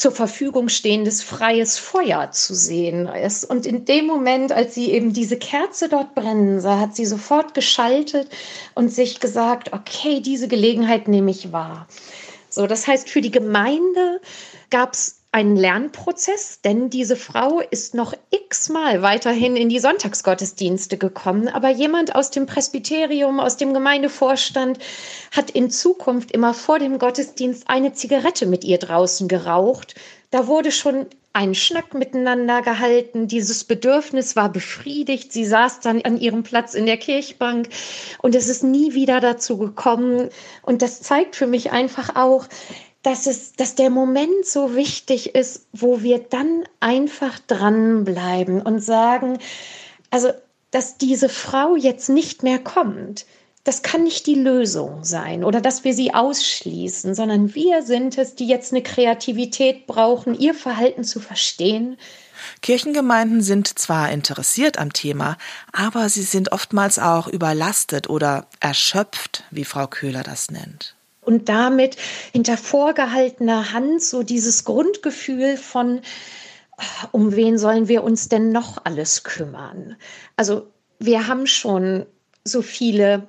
zur 0.00 0.12
Verfügung 0.12 0.70
stehendes 0.70 1.22
freies 1.22 1.76
Feuer 1.76 2.30
zu 2.30 2.54
sehen 2.54 3.06
ist. 3.06 3.44
Und 3.44 3.66
in 3.66 3.84
dem 3.84 4.06
Moment, 4.06 4.50
als 4.50 4.74
sie 4.74 4.92
eben 4.92 5.12
diese 5.12 5.36
Kerze 5.36 5.90
dort 5.90 6.14
brennen 6.14 6.58
sah, 6.62 6.78
hat 6.78 6.96
sie 6.96 7.04
sofort 7.04 7.52
geschaltet 7.52 8.30
und 8.74 8.90
sich 8.90 9.20
gesagt, 9.20 9.74
okay, 9.74 10.20
diese 10.20 10.48
Gelegenheit 10.48 11.06
nehme 11.06 11.30
ich 11.30 11.52
wahr. 11.52 11.86
So, 12.48 12.66
das 12.66 12.88
heißt, 12.88 13.10
für 13.10 13.20
die 13.20 13.30
Gemeinde 13.30 14.22
gab 14.70 14.94
es 14.94 15.19
einen 15.32 15.56
Lernprozess, 15.56 16.60
denn 16.60 16.90
diese 16.90 17.14
Frau 17.14 17.60
ist 17.60 17.94
noch 17.94 18.14
x-mal 18.30 19.00
weiterhin 19.02 19.54
in 19.54 19.68
die 19.68 19.78
Sonntagsgottesdienste 19.78 20.98
gekommen. 20.98 21.48
Aber 21.48 21.68
jemand 21.68 22.16
aus 22.16 22.30
dem 22.30 22.46
Presbyterium, 22.46 23.38
aus 23.38 23.56
dem 23.56 23.72
Gemeindevorstand 23.72 24.80
hat 25.30 25.50
in 25.50 25.70
Zukunft 25.70 26.32
immer 26.32 26.52
vor 26.52 26.80
dem 26.80 26.98
Gottesdienst 26.98 27.64
eine 27.68 27.92
Zigarette 27.92 28.46
mit 28.46 28.64
ihr 28.64 28.78
draußen 28.78 29.28
geraucht. 29.28 29.94
Da 30.30 30.48
wurde 30.48 30.72
schon 30.72 31.06
ein 31.32 31.54
Schnack 31.54 31.94
miteinander 31.94 32.60
gehalten. 32.60 33.28
Dieses 33.28 33.62
Bedürfnis 33.62 34.34
war 34.34 34.48
befriedigt. 34.48 35.32
Sie 35.32 35.44
saß 35.44 35.78
dann 35.78 36.02
an 36.02 36.18
ihrem 36.18 36.42
Platz 36.42 36.74
in 36.74 36.86
der 36.86 36.96
Kirchbank 36.96 37.68
und 38.18 38.34
es 38.34 38.48
ist 38.48 38.64
nie 38.64 38.94
wieder 38.94 39.20
dazu 39.20 39.58
gekommen. 39.58 40.28
Und 40.62 40.82
das 40.82 41.02
zeigt 41.02 41.36
für 41.36 41.46
mich 41.46 41.70
einfach 41.70 42.16
auch, 42.16 42.48
dass 43.02 43.26
es, 43.26 43.52
dass 43.52 43.74
der 43.74 43.90
Moment 43.90 44.44
so 44.44 44.74
wichtig 44.74 45.34
ist, 45.34 45.66
wo 45.72 46.02
wir 46.02 46.18
dann 46.18 46.64
einfach 46.80 47.38
dranbleiben 47.38 48.60
und 48.60 48.80
sagen, 48.80 49.38
also, 50.10 50.30
dass 50.70 50.98
diese 50.98 51.28
Frau 51.28 51.76
jetzt 51.76 52.08
nicht 52.08 52.42
mehr 52.42 52.58
kommt, 52.58 53.26
das 53.64 53.82
kann 53.82 54.04
nicht 54.04 54.26
die 54.26 54.36
Lösung 54.36 55.04
sein 55.04 55.44
oder 55.44 55.60
dass 55.60 55.84
wir 55.84 55.94
sie 55.94 56.14
ausschließen, 56.14 57.14
sondern 57.14 57.54
wir 57.54 57.82
sind 57.82 58.16
es, 58.16 58.34
die 58.34 58.46
jetzt 58.46 58.72
eine 58.72 58.82
Kreativität 58.82 59.86
brauchen, 59.86 60.38
ihr 60.38 60.54
Verhalten 60.54 61.04
zu 61.04 61.20
verstehen. 61.20 61.98
Kirchengemeinden 62.62 63.42
sind 63.42 63.78
zwar 63.78 64.10
interessiert 64.10 64.78
am 64.78 64.92
Thema, 64.92 65.36
aber 65.72 66.08
sie 66.08 66.22
sind 66.22 66.52
oftmals 66.52 66.98
auch 66.98 67.28
überlastet 67.28 68.08
oder 68.08 68.46
erschöpft, 68.60 69.44
wie 69.50 69.64
Frau 69.64 69.86
Köhler 69.86 70.22
das 70.22 70.50
nennt 70.50 70.94
und 71.30 71.48
damit 71.48 71.96
hinter 72.32 72.56
vorgehaltener 72.56 73.72
Hand 73.72 74.02
so 74.02 74.24
dieses 74.24 74.64
Grundgefühl 74.64 75.56
von, 75.56 76.00
um 77.12 77.36
wen 77.36 77.56
sollen 77.56 77.86
wir 77.86 78.02
uns 78.02 78.28
denn 78.28 78.50
noch 78.50 78.84
alles 78.84 79.22
kümmern? 79.22 79.96
Also 80.36 80.66
wir 80.98 81.28
haben 81.28 81.46
schon 81.46 82.04
so 82.42 82.62
viele, 82.62 83.28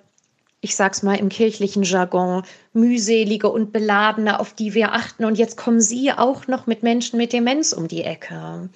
ich 0.62 0.76
sag's 0.76 1.04
mal 1.04 1.20
im 1.20 1.30
kirchlichen 1.30 1.84
Jargon, 1.84 2.42
mühselige 2.74 3.50
und 3.50 3.72
beladene, 3.72 4.40
auf 4.40 4.54
die 4.54 4.74
wir 4.74 4.94
achten. 4.94 5.24
Und 5.24 5.38
jetzt 5.38 5.56
kommen 5.56 5.82
Sie 5.82 6.12
auch 6.12 6.48
noch 6.48 6.66
mit 6.66 6.82
Menschen 6.82 7.18
mit 7.18 7.34
Demenz 7.34 7.72
um 7.72 7.88
die 7.88 8.04
Ecke. 8.04 8.70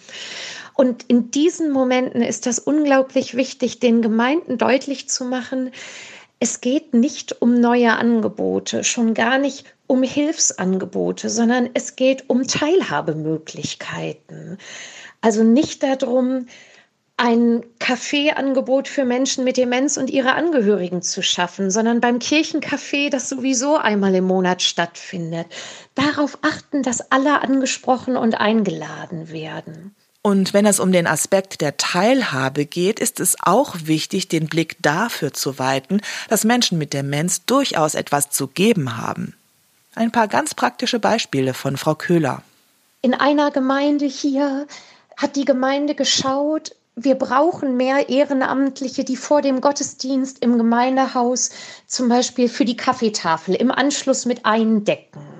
Und 0.76 1.04
in 1.08 1.32
diesen 1.32 1.72
Momenten 1.72 2.22
ist 2.22 2.46
das 2.46 2.60
unglaublich 2.60 3.36
wichtig, 3.36 3.80
den 3.80 4.04
Gemeinden 4.04 4.60
deutlich 4.60 5.10
zu 5.10 5.26
machen, 5.26 5.72
es 6.46 6.62
geht 6.62 6.94
nicht 6.94 7.42
um 7.42 7.60
neue 7.60 7.94
Angebote, 7.94 8.84
schon 8.84 9.16
gar 9.16 9.40
nicht 9.40 9.66
um 9.88 10.04
Hilfsangebote, 10.04 11.28
sondern 11.28 11.72
es 11.74 11.96
geht 11.96 12.30
um 12.30 12.46
Teilhabemöglichkeiten. 12.46 14.60
Also 15.22 15.42
nicht 15.42 15.82
darum, 15.82 16.46
ein 17.18 17.64
Kaffeeangebot 17.80 18.88
für 18.88 19.06
Menschen 19.06 19.44
mit 19.44 19.58
Demenz 19.58 19.98
und 19.98 20.12
ihre 20.12 20.34
Angehörigen 20.34 21.02
zu 21.02 21.24
schaffen, 21.24 21.72
sondern 21.72 22.00
beim 22.00 22.20
Kirchencafé, 22.20 23.10
das 23.10 23.28
sowieso 23.28 23.78
einmal 23.78 24.14
im 24.14 24.26
Monat 24.26 24.62
stattfindet, 24.62 25.48
darauf 25.96 26.38
achten, 26.44 26.84
dass 26.84 27.12
alle 27.12 27.42
angesprochen 27.42 28.18
und 28.18 28.40
eingeladen 28.40 29.32
werden. 29.32 29.96
Und 30.26 30.56
wenn 30.56 30.66
es 30.66 30.80
um 30.80 30.92
den 30.92 31.06
Aspekt 31.06 31.62
der 31.62 31.78
Teilhabe 31.78 32.66
geht, 32.66 33.00
ist 33.00 33.20
es 33.20 33.36
auch 33.44 33.76
wichtig, 33.84 34.28
den 34.28 34.48
Blick 34.48 34.76
dafür 34.82 35.34
zu 35.34 35.60
weiten, 35.60 36.02
dass 36.30 36.46
Menschen 36.46 36.80
mit 36.80 36.94
Demenz 36.94 37.46
durchaus 37.46 37.94
etwas 37.94 38.32
zu 38.32 38.48
geben 38.48 38.98
haben. 38.98 39.36
Ein 39.94 40.12
paar 40.12 40.28
ganz 40.28 40.56
praktische 40.56 40.98
Beispiele 40.98 41.54
von 41.54 41.78
Frau 41.78 41.94
Köhler. 41.94 42.42
In 43.04 43.14
einer 43.14 43.52
Gemeinde 43.52 44.08
hier 44.08 44.66
hat 45.16 45.36
die 45.36 45.46
Gemeinde 45.46 45.94
geschaut, 45.94 46.76
wir 46.96 47.14
brauchen 47.14 47.78
mehr 47.78 48.10
Ehrenamtliche, 48.10 49.04
die 49.04 49.18
vor 49.18 49.44
dem 49.44 49.62
Gottesdienst 49.62 50.40
im 50.40 50.58
Gemeindehaus 50.58 51.52
zum 51.86 52.10
Beispiel 52.10 52.50
für 52.50 52.66
die 52.66 52.78
Kaffeetafel 52.78 53.54
im 53.54 53.70
Anschluss 53.70 54.26
mit 54.26 54.44
eindecken. 54.44 55.35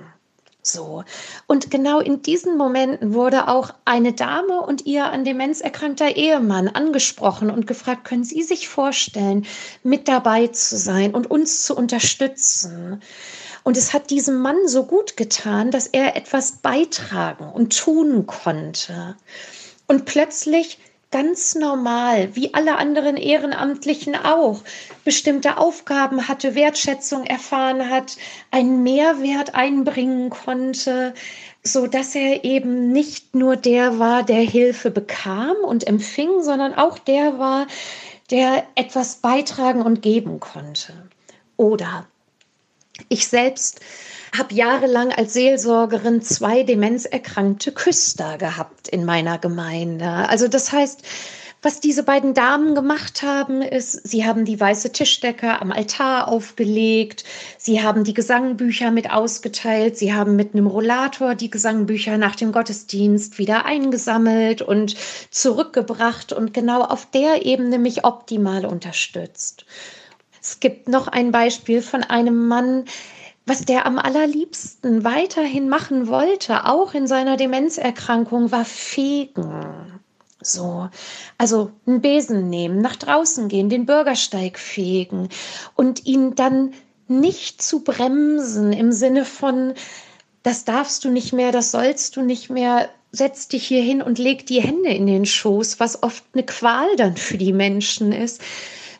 So. 0.66 1.04
Und 1.46 1.70
genau 1.70 2.00
in 2.00 2.22
diesen 2.22 2.56
Momenten 2.56 3.14
wurde 3.14 3.46
auch 3.46 3.70
eine 3.84 4.12
Dame 4.12 4.60
und 4.62 4.84
ihr 4.84 5.04
an 5.04 5.24
Demenz 5.24 5.60
erkrankter 5.60 6.16
Ehemann 6.16 6.68
angesprochen 6.68 7.50
und 7.50 7.68
gefragt, 7.68 8.04
können 8.04 8.24
Sie 8.24 8.42
sich 8.42 8.68
vorstellen, 8.68 9.46
mit 9.84 10.08
dabei 10.08 10.48
zu 10.48 10.76
sein 10.76 11.14
und 11.14 11.30
uns 11.30 11.64
zu 11.64 11.76
unterstützen? 11.76 13.00
Und 13.62 13.76
es 13.76 13.92
hat 13.92 14.10
diesem 14.10 14.40
Mann 14.40 14.66
so 14.66 14.84
gut 14.84 15.16
getan, 15.16 15.70
dass 15.70 15.86
er 15.86 16.16
etwas 16.16 16.52
beitragen 16.58 17.48
und 17.52 17.78
tun 17.78 18.26
konnte. 18.26 19.16
Und 19.86 20.04
plötzlich 20.04 20.78
ganz 21.10 21.54
normal, 21.54 22.34
wie 22.34 22.52
alle 22.54 22.76
anderen 22.76 23.16
Ehrenamtlichen 23.16 24.16
auch, 24.16 24.62
bestimmte 25.04 25.56
Aufgaben 25.56 26.28
hatte, 26.28 26.54
Wertschätzung 26.54 27.24
erfahren 27.24 27.88
hat, 27.90 28.16
einen 28.50 28.82
Mehrwert 28.82 29.54
einbringen 29.54 30.30
konnte, 30.30 31.14
so 31.62 31.86
dass 31.86 32.14
er 32.14 32.44
eben 32.44 32.92
nicht 32.92 33.34
nur 33.34 33.56
der 33.56 33.98
war, 33.98 34.22
der 34.22 34.42
Hilfe 34.42 34.90
bekam 34.90 35.56
und 35.64 35.86
empfing, 35.86 36.42
sondern 36.42 36.74
auch 36.74 36.98
der 36.98 37.38
war, 37.38 37.66
der 38.30 38.66
etwas 38.74 39.16
beitragen 39.16 39.82
und 39.82 40.02
geben 40.02 40.40
konnte. 40.40 40.92
Oder 41.56 42.06
ich 43.08 43.28
selbst 43.28 43.80
habe 44.38 44.54
jahrelang 44.54 45.12
als 45.12 45.32
Seelsorgerin 45.34 46.22
zwei 46.22 46.62
demenzerkrankte 46.62 47.72
Küster 47.72 48.38
gehabt 48.38 48.88
in 48.88 49.04
meiner 49.04 49.38
Gemeinde. 49.38 50.06
Also 50.06 50.48
das 50.48 50.72
heißt, 50.72 51.02
was 51.62 51.80
diese 51.80 52.04
beiden 52.04 52.32
Damen 52.32 52.74
gemacht 52.74 53.22
haben, 53.22 53.60
ist, 53.60 54.06
sie 54.06 54.24
haben 54.24 54.44
die 54.44 54.60
weiße 54.60 54.92
Tischdecke 54.92 55.60
am 55.60 55.72
Altar 55.72 56.28
aufgelegt, 56.28 57.24
sie 57.58 57.82
haben 57.82 58.04
die 58.04 58.14
Gesangbücher 58.14 58.92
mit 58.92 59.10
ausgeteilt, 59.10 59.96
sie 59.96 60.14
haben 60.14 60.36
mit 60.36 60.54
einem 60.54 60.68
Rollator 60.68 61.34
die 61.34 61.50
Gesangbücher 61.50 62.18
nach 62.18 62.36
dem 62.36 62.52
Gottesdienst 62.52 63.38
wieder 63.38 63.64
eingesammelt 63.64 64.62
und 64.62 64.96
zurückgebracht 65.30 66.32
und 66.32 66.54
genau 66.54 66.82
auf 66.82 67.10
der 67.10 67.44
Ebene 67.44 67.78
mich 67.78 68.04
optimal 68.04 68.64
unterstützt. 68.64 69.66
Es 70.40 70.60
gibt 70.60 70.88
noch 70.88 71.08
ein 71.08 71.32
Beispiel 71.32 71.82
von 71.82 72.04
einem 72.04 72.46
Mann, 72.46 72.84
was 73.46 73.64
der 73.64 73.86
am 73.86 73.98
allerliebsten 73.98 75.04
weiterhin 75.04 75.68
machen 75.68 76.08
wollte, 76.08 76.66
auch 76.66 76.94
in 76.94 77.06
seiner 77.06 77.36
Demenzerkrankung, 77.36 78.50
war 78.50 78.64
fegen. 78.64 80.00
So, 80.40 80.88
also 81.38 81.70
einen 81.86 82.00
Besen 82.00 82.50
nehmen, 82.50 82.80
nach 82.80 82.96
draußen 82.96 83.48
gehen, 83.48 83.68
den 83.68 83.86
Bürgersteig 83.86 84.58
fegen 84.58 85.28
und 85.74 86.06
ihn 86.06 86.34
dann 86.34 86.74
nicht 87.08 87.62
zu 87.62 87.82
bremsen 87.82 88.72
im 88.72 88.92
Sinne 88.92 89.24
von, 89.24 89.74
das 90.42 90.64
darfst 90.64 91.04
du 91.04 91.10
nicht 91.10 91.32
mehr, 91.32 91.52
das 91.52 91.70
sollst 91.70 92.16
du 92.16 92.22
nicht 92.22 92.50
mehr, 92.50 92.88
setz 93.12 93.48
dich 93.48 93.66
hier 93.66 93.82
hin 93.82 94.02
und 94.02 94.18
leg 94.18 94.46
die 94.46 94.60
Hände 94.60 94.90
in 94.90 95.06
den 95.06 95.24
Schoß, 95.24 95.80
was 95.80 96.02
oft 96.02 96.24
eine 96.34 96.44
Qual 96.44 96.94
dann 96.96 97.16
für 97.16 97.38
die 97.38 97.52
Menschen 97.52 98.12
ist. 98.12 98.40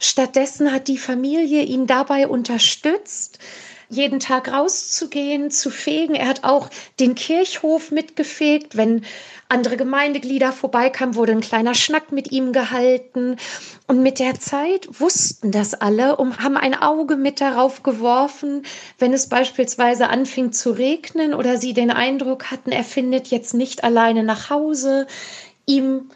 Stattdessen 0.01 0.73
hat 0.73 0.89
die 0.89 0.99
Familie 0.99 1.63
ihn 1.63 1.87
dabei 1.87 2.29
unterstützt, 2.29 3.39
jeden 3.88 4.20
Tag 4.20 4.53
rauszugehen, 4.53 5.51
zu 5.51 5.70
fegen. 5.70 6.14
Er 6.14 6.29
hat 6.29 6.44
auch 6.44 6.70
den 6.99 7.14
Kirchhof 7.14 7.90
mitgefegt. 7.90 8.77
Wenn 8.77 9.05
andere 9.49 9.77
Gemeindeglieder 9.77 10.53
vorbeikamen, 10.53 11.14
wurde 11.14 11.33
ein 11.33 11.40
kleiner 11.40 11.75
Schnack 11.75 12.11
mit 12.12 12.33
ihm 12.33 12.53
gehalten. 12.53 13.37
Und 13.87 14.03
mit 14.03 14.18
der 14.18 14.35
Zeit 14.40 14.88
wussten 15.01 15.53
das 15.53 15.75
alle 15.75 16.16
und 16.16 16.40
haben 16.40 16.57
ein 16.57 16.75
Auge 16.75 17.16
mit 17.16 17.40
darauf 17.40 17.83
geworfen, 17.83 18.62
wenn 18.99 19.12
es 19.12 19.29
beispielsweise 19.29 20.09
anfing 20.09 20.53
zu 20.53 20.72
regnen 20.72 21.35
oder 21.35 21.59
sie 21.59 21.75
den 21.75 21.90
Eindruck 21.90 22.51
hatten, 22.51 22.72
er 22.72 22.85
findet 22.85 23.29
jetzt 23.29 23.55
nicht 23.55 23.85
alleine 23.85 24.25
nach 24.25 24.51
Hause, 24.51 25.07
ihm 25.66 26.11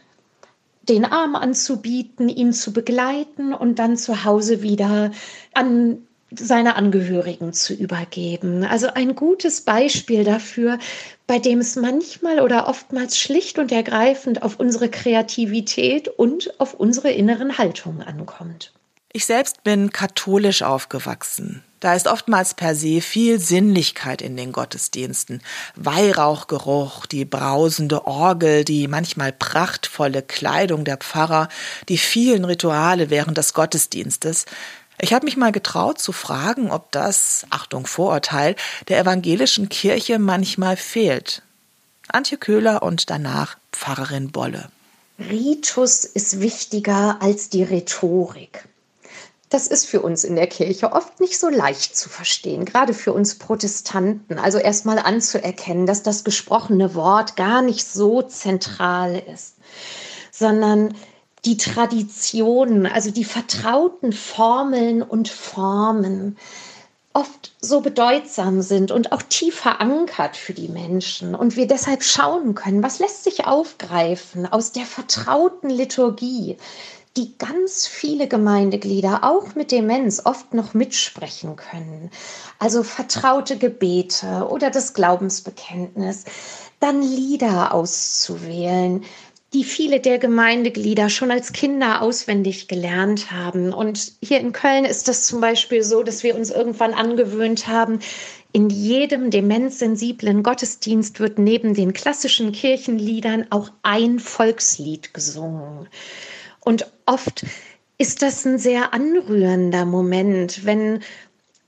den 0.82 1.04
Arm 1.04 1.36
anzubieten, 1.36 2.28
ihn 2.28 2.52
zu 2.52 2.72
begleiten 2.72 3.54
und 3.54 3.78
dann 3.78 3.96
zu 3.96 4.24
Hause 4.24 4.62
wieder 4.62 5.12
an 5.54 6.06
seine 6.38 6.76
Angehörigen 6.76 7.52
zu 7.52 7.74
übergeben. 7.74 8.64
Also 8.64 8.88
ein 8.88 9.14
gutes 9.14 9.62
Beispiel 9.62 10.24
dafür, 10.24 10.78
bei 11.26 11.38
dem 11.38 11.58
es 11.58 11.76
manchmal 11.76 12.40
oder 12.40 12.68
oftmals 12.68 13.18
schlicht 13.18 13.58
und 13.58 13.72
ergreifend 13.72 14.42
auf 14.42 14.58
unsere 14.58 14.88
Kreativität 14.88 16.08
und 16.08 16.58
auf 16.60 16.74
unsere 16.74 17.10
inneren 17.10 17.58
Haltungen 17.58 18.02
ankommt. 18.02 18.72
Ich 19.12 19.26
selbst 19.26 19.64
bin 19.64 19.90
katholisch 19.90 20.62
aufgewachsen. 20.62 21.64
Da 21.80 21.94
ist 21.94 22.06
oftmals 22.06 22.52
per 22.54 22.74
se 22.74 23.00
viel 23.00 23.40
Sinnlichkeit 23.40 24.20
in 24.20 24.36
den 24.36 24.52
Gottesdiensten. 24.52 25.42
Weihrauchgeruch, 25.76 27.06
die 27.06 27.24
brausende 27.24 28.06
Orgel, 28.06 28.64
die 28.64 28.86
manchmal 28.86 29.32
prachtvolle 29.32 30.22
Kleidung 30.22 30.84
der 30.84 30.98
Pfarrer, 30.98 31.48
die 31.88 31.96
vielen 31.96 32.44
Rituale 32.44 33.08
während 33.08 33.38
des 33.38 33.54
Gottesdienstes. 33.54 34.44
Ich 35.02 35.14
habe 35.14 35.24
mich 35.24 35.36
mal 35.36 35.52
getraut 35.52 35.98
zu 35.98 36.12
fragen, 36.12 36.70
ob 36.70 36.92
das, 36.92 37.46
Achtung 37.48 37.86
Vorurteil, 37.86 38.54
der 38.88 39.00
evangelischen 39.00 39.70
Kirche 39.70 40.18
manchmal 40.18 40.76
fehlt. 40.76 41.42
Antje 42.08 42.36
Köhler 42.36 42.82
und 42.82 43.08
danach 43.08 43.56
Pfarrerin 43.72 44.30
Bolle. 44.30 44.70
Ritus 45.18 46.04
ist 46.04 46.40
wichtiger 46.40 47.18
als 47.20 47.48
die 47.48 47.62
Rhetorik. 47.62 48.64
Das 49.48 49.66
ist 49.66 49.86
für 49.86 50.00
uns 50.00 50.22
in 50.22 50.36
der 50.36 50.46
Kirche 50.46 50.92
oft 50.92 51.18
nicht 51.18 51.38
so 51.38 51.48
leicht 51.48 51.96
zu 51.96 52.08
verstehen, 52.08 52.64
gerade 52.64 52.94
für 52.94 53.12
uns 53.12 53.36
Protestanten. 53.36 54.38
Also 54.38 54.58
erstmal 54.58 54.98
anzuerkennen, 54.98 55.86
dass 55.86 56.02
das 56.02 56.24
gesprochene 56.24 56.94
Wort 56.94 57.36
gar 57.36 57.62
nicht 57.62 57.86
so 57.86 58.22
zentral 58.22 59.20
ist, 59.34 59.54
sondern 60.30 60.94
die 61.44 61.56
Traditionen, 61.56 62.86
also 62.86 63.10
die 63.10 63.24
vertrauten 63.24 64.12
Formeln 64.12 65.02
und 65.02 65.28
Formen 65.28 66.36
oft 67.12 67.52
so 67.60 67.80
bedeutsam 67.80 68.62
sind 68.62 68.92
und 68.92 69.12
auch 69.12 69.22
tief 69.22 69.56
verankert 69.56 70.36
für 70.36 70.54
die 70.54 70.68
Menschen 70.68 71.34
und 71.34 71.56
wir 71.56 71.66
deshalb 71.66 72.04
schauen 72.04 72.54
können, 72.54 72.82
was 72.82 73.00
lässt 73.00 73.24
sich 73.24 73.46
aufgreifen 73.46 74.46
aus 74.46 74.72
der 74.72 74.84
vertrauten 74.84 75.70
Liturgie, 75.70 76.56
die 77.16 77.36
ganz 77.36 77.88
viele 77.88 78.28
Gemeindeglieder 78.28 79.24
auch 79.24 79.56
mit 79.56 79.72
Demenz 79.72 80.22
oft 80.24 80.54
noch 80.54 80.74
mitsprechen 80.74 81.56
können. 81.56 82.10
Also 82.60 82.84
vertraute 82.84 83.58
Gebete 83.58 84.46
oder 84.48 84.70
das 84.70 84.94
Glaubensbekenntnis, 84.94 86.24
dann 86.78 87.02
Lieder 87.02 87.74
auszuwählen, 87.74 89.04
die 89.52 89.64
viele 89.64 90.00
der 90.00 90.18
Gemeindeglieder 90.18 91.10
schon 91.10 91.30
als 91.30 91.52
Kinder 91.52 92.02
auswendig 92.02 92.68
gelernt 92.68 93.32
haben. 93.32 93.72
Und 93.72 94.12
hier 94.22 94.38
in 94.38 94.52
Köln 94.52 94.84
ist 94.84 95.08
das 95.08 95.26
zum 95.26 95.40
Beispiel 95.40 95.82
so, 95.82 96.02
dass 96.02 96.22
wir 96.22 96.36
uns 96.36 96.50
irgendwann 96.50 96.94
angewöhnt 96.94 97.66
haben, 97.66 97.98
in 98.52 98.68
jedem 98.68 99.30
demenzsensiblen 99.30 100.42
Gottesdienst 100.42 101.20
wird 101.20 101.38
neben 101.38 101.74
den 101.74 101.92
klassischen 101.92 102.52
Kirchenliedern 102.52 103.46
auch 103.50 103.70
ein 103.82 104.18
Volkslied 104.18 105.14
gesungen. 105.14 105.88
Und 106.60 106.86
oft 107.06 107.44
ist 107.98 108.22
das 108.22 108.44
ein 108.44 108.58
sehr 108.58 108.92
anrührender 108.92 109.84
Moment, 109.84 110.64
wenn 110.64 111.00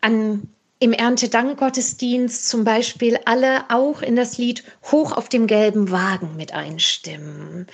an 0.00 0.48
im 0.82 0.92
Erntedankgottesdienst 0.92 2.48
zum 2.48 2.64
Beispiel 2.64 3.16
alle 3.24 3.70
auch 3.70 4.02
in 4.02 4.16
das 4.16 4.36
Lied 4.36 4.64
Hoch 4.90 5.12
auf 5.12 5.28
dem 5.28 5.46
gelben 5.46 5.92
Wagen 5.92 6.34
mit 6.36 6.52
einstimmen. 6.54 7.68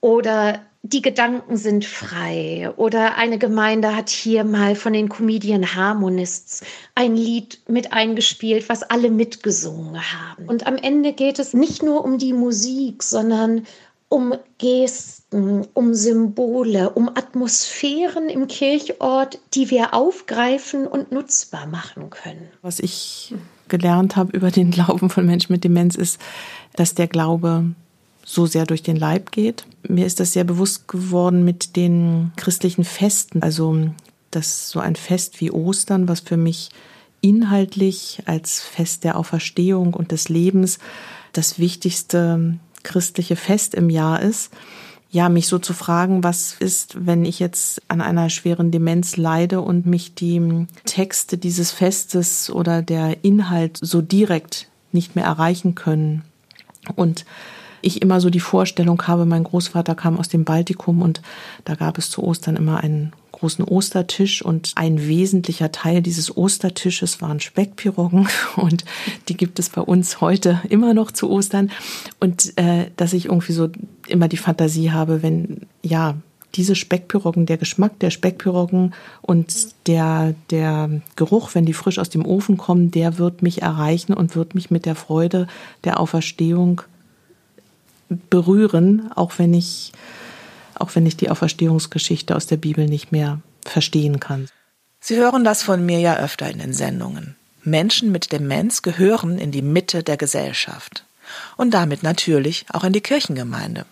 Oder 0.00 0.62
die 0.82 1.02
Gedanken 1.02 1.58
sind 1.58 1.84
frei. 1.84 2.72
Oder 2.78 3.18
eine 3.18 3.36
Gemeinde 3.36 3.94
hat 3.94 4.08
hier 4.08 4.44
mal 4.44 4.74
von 4.74 4.94
den 4.94 5.10
Comedian 5.10 5.74
Harmonists 5.74 6.62
ein 6.94 7.14
Lied 7.14 7.60
mit 7.68 7.92
eingespielt, 7.92 8.70
was 8.70 8.84
alle 8.84 9.10
mitgesungen 9.10 10.00
haben. 10.00 10.46
Und 10.46 10.66
am 10.66 10.76
Ende 10.76 11.12
geht 11.12 11.38
es 11.38 11.52
nicht 11.52 11.82
nur 11.82 12.02
um 12.02 12.16
die 12.16 12.32
Musik, 12.32 13.02
sondern 13.02 13.66
um 14.10 14.34
Gesten, 14.58 15.66
um 15.72 15.94
Symbole, 15.94 16.90
um 16.90 17.08
Atmosphären 17.08 18.28
im 18.28 18.48
Kirchort, 18.48 19.38
die 19.54 19.70
wir 19.70 19.94
aufgreifen 19.94 20.86
und 20.86 21.12
nutzbar 21.12 21.66
machen 21.66 22.10
können. 22.10 22.48
Was 22.60 22.80
ich 22.80 23.34
gelernt 23.68 24.16
habe 24.16 24.36
über 24.36 24.50
den 24.50 24.72
Glauben 24.72 25.08
von 25.08 25.24
Menschen 25.24 25.52
mit 25.52 25.64
Demenz 25.64 25.94
ist, 25.94 26.20
dass 26.74 26.94
der 26.94 27.06
Glaube 27.06 27.66
so 28.24 28.46
sehr 28.46 28.66
durch 28.66 28.82
den 28.82 28.96
Leib 28.96 29.30
geht. 29.30 29.64
Mir 29.88 30.06
ist 30.06 30.20
das 30.20 30.32
sehr 30.32 30.44
bewusst 30.44 30.88
geworden 30.88 31.44
mit 31.44 31.76
den 31.76 32.32
christlichen 32.36 32.84
Festen. 32.84 33.42
Also 33.42 33.90
das 34.32 34.70
so 34.70 34.80
ein 34.80 34.96
Fest 34.96 35.40
wie 35.40 35.52
Ostern, 35.52 36.08
was 36.08 36.20
für 36.20 36.36
mich 36.36 36.70
inhaltlich 37.20 38.22
als 38.26 38.60
Fest 38.60 39.04
der 39.04 39.16
Auferstehung 39.16 39.94
und 39.94 40.10
des 40.10 40.28
Lebens 40.28 40.78
das 41.32 41.60
wichtigste 41.60 42.58
christliche 42.82 43.36
Fest 43.36 43.74
im 43.74 43.90
Jahr 43.90 44.20
ist, 44.20 44.50
ja, 45.12 45.28
mich 45.28 45.48
so 45.48 45.58
zu 45.58 45.72
fragen, 45.72 46.22
was 46.22 46.54
ist, 46.60 47.04
wenn 47.04 47.24
ich 47.24 47.40
jetzt 47.40 47.82
an 47.88 48.00
einer 48.00 48.30
schweren 48.30 48.70
Demenz 48.70 49.16
leide 49.16 49.60
und 49.60 49.84
mich 49.84 50.14
die 50.14 50.66
Texte 50.84 51.36
dieses 51.36 51.72
Festes 51.72 52.48
oder 52.48 52.80
der 52.80 53.24
Inhalt 53.24 53.78
so 53.80 54.02
direkt 54.02 54.68
nicht 54.92 55.16
mehr 55.16 55.24
erreichen 55.24 55.74
können. 55.74 56.22
Und 56.94 57.24
ich 57.82 58.02
immer 58.02 58.20
so 58.20 58.30
die 58.30 58.40
Vorstellung 58.40 59.02
habe, 59.06 59.26
mein 59.26 59.44
Großvater 59.44 59.96
kam 59.96 60.16
aus 60.16 60.28
dem 60.28 60.44
Baltikum 60.44 61.02
und 61.02 61.22
da 61.64 61.74
gab 61.74 61.98
es 61.98 62.10
zu 62.10 62.22
Ostern 62.22 62.56
immer 62.56 62.78
einen 62.78 63.12
großen 63.40 63.64
Ostertisch 63.64 64.42
und 64.42 64.72
ein 64.76 65.06
wesentlicher 65.06 65.72
Teil 65.72 66.02
dieses 66.02 66.36
Ostertisches 66.36 67.22
waren 67.22 67.40
Speckpiroggen 67.40 68.28
und 68.56 68.84
die 69.28 69.36
gibt 69.36 69.58
es 69.58 69.70
bei 69.70 69.80
uns 69.80 70.20
heute 70.20 70.60
immer 70.68 70.94
noch 70.94 71.10
zu 71.10 71.30
Ostern. 71.30 71.70
Und 72.20 72.56
äh, 72.58 72.90
dass 72.96 73.14
ich 73.14 73.26
irgendwie 73.26 73.52
so 73.52 73.70
immer 74.06 74.28
die 74.28 74.36
Fantasie 74.36 74.92
habe, 74.92 75.22
wenn 75.22 75.62
ja 75.82 76.16
diese 76.54 76.74
Speckpiroggen, 76.74 77.46
der 77.46 77.56
Geschmack 77.56 77.98
der 78.00 78.10
Speckpiroggen 78.10 78.92
und 79.22 79.68
der, 79.86 80.34
der 80.50 80.90
Geruch, 81.16 81.54
wenn 81.54 81.64
die 81.64 81.72
frisch 81.72 81.98
aus 81.98 82.10
dem 82.10 82.26
Ofen 82.26 82.56
kommen, 82.56 82.90
der 82.90 83.18
wird 83.18 83.42
mich 83.42 83.62
erreichen 83.62 84.12
und 84.12 84.36
wird 84.36 84.54
mich 84.54 84.70
mit 84.70 84.84
der 84.84 84.96
Freude 84.96 85.46
der 85.84 86.00
Auferstehung 86.00 86.82
berühren, 88.28 89.10
auch 89.14 89.38
wenn 89.38 89.54
ich 89.54 89.92
auch 90.80 90.94
wenn 90.94 91.06
ich 91.06 91.16
die 91.16 91.30
Auferstehungsgeschichte 91.30 92.34
aus 92.34 92.46
der 92.46 92.56
Bibel 92.56 92.86
nicht 92.86 93.12
mehr 93.12 93.40
verstehen 93.64 94.20
kann. 94.20 94.48
Sie 95.00 95.16
hören 95.16 95.44
das 95.44 95.62
von 95.62 95.84
mir 95.84 96.00
ja 96.00 96.16
öfter 96.16 96.50
in 96.50 96.58
den 96.58 96.74
Sendungen. 96.74 97.36
Menschen 97.62 98.10
mit 98.12 98.32
Demenz 98.32 98.82
gehören 98.82 99.38
in 99.38 99.50
die 99.50 99.62
Mitte 99.62 100.02
der 100.02 100.16
Gesellschaft 100.16 101.04
und 101.56 101.72
damit 101.72 102.02
natürlich 102.02 102.66
auch 102.72 102.84
in 102.84 102.92
die 102.92 103.00
Kirchengemeinde. 103.00 103.84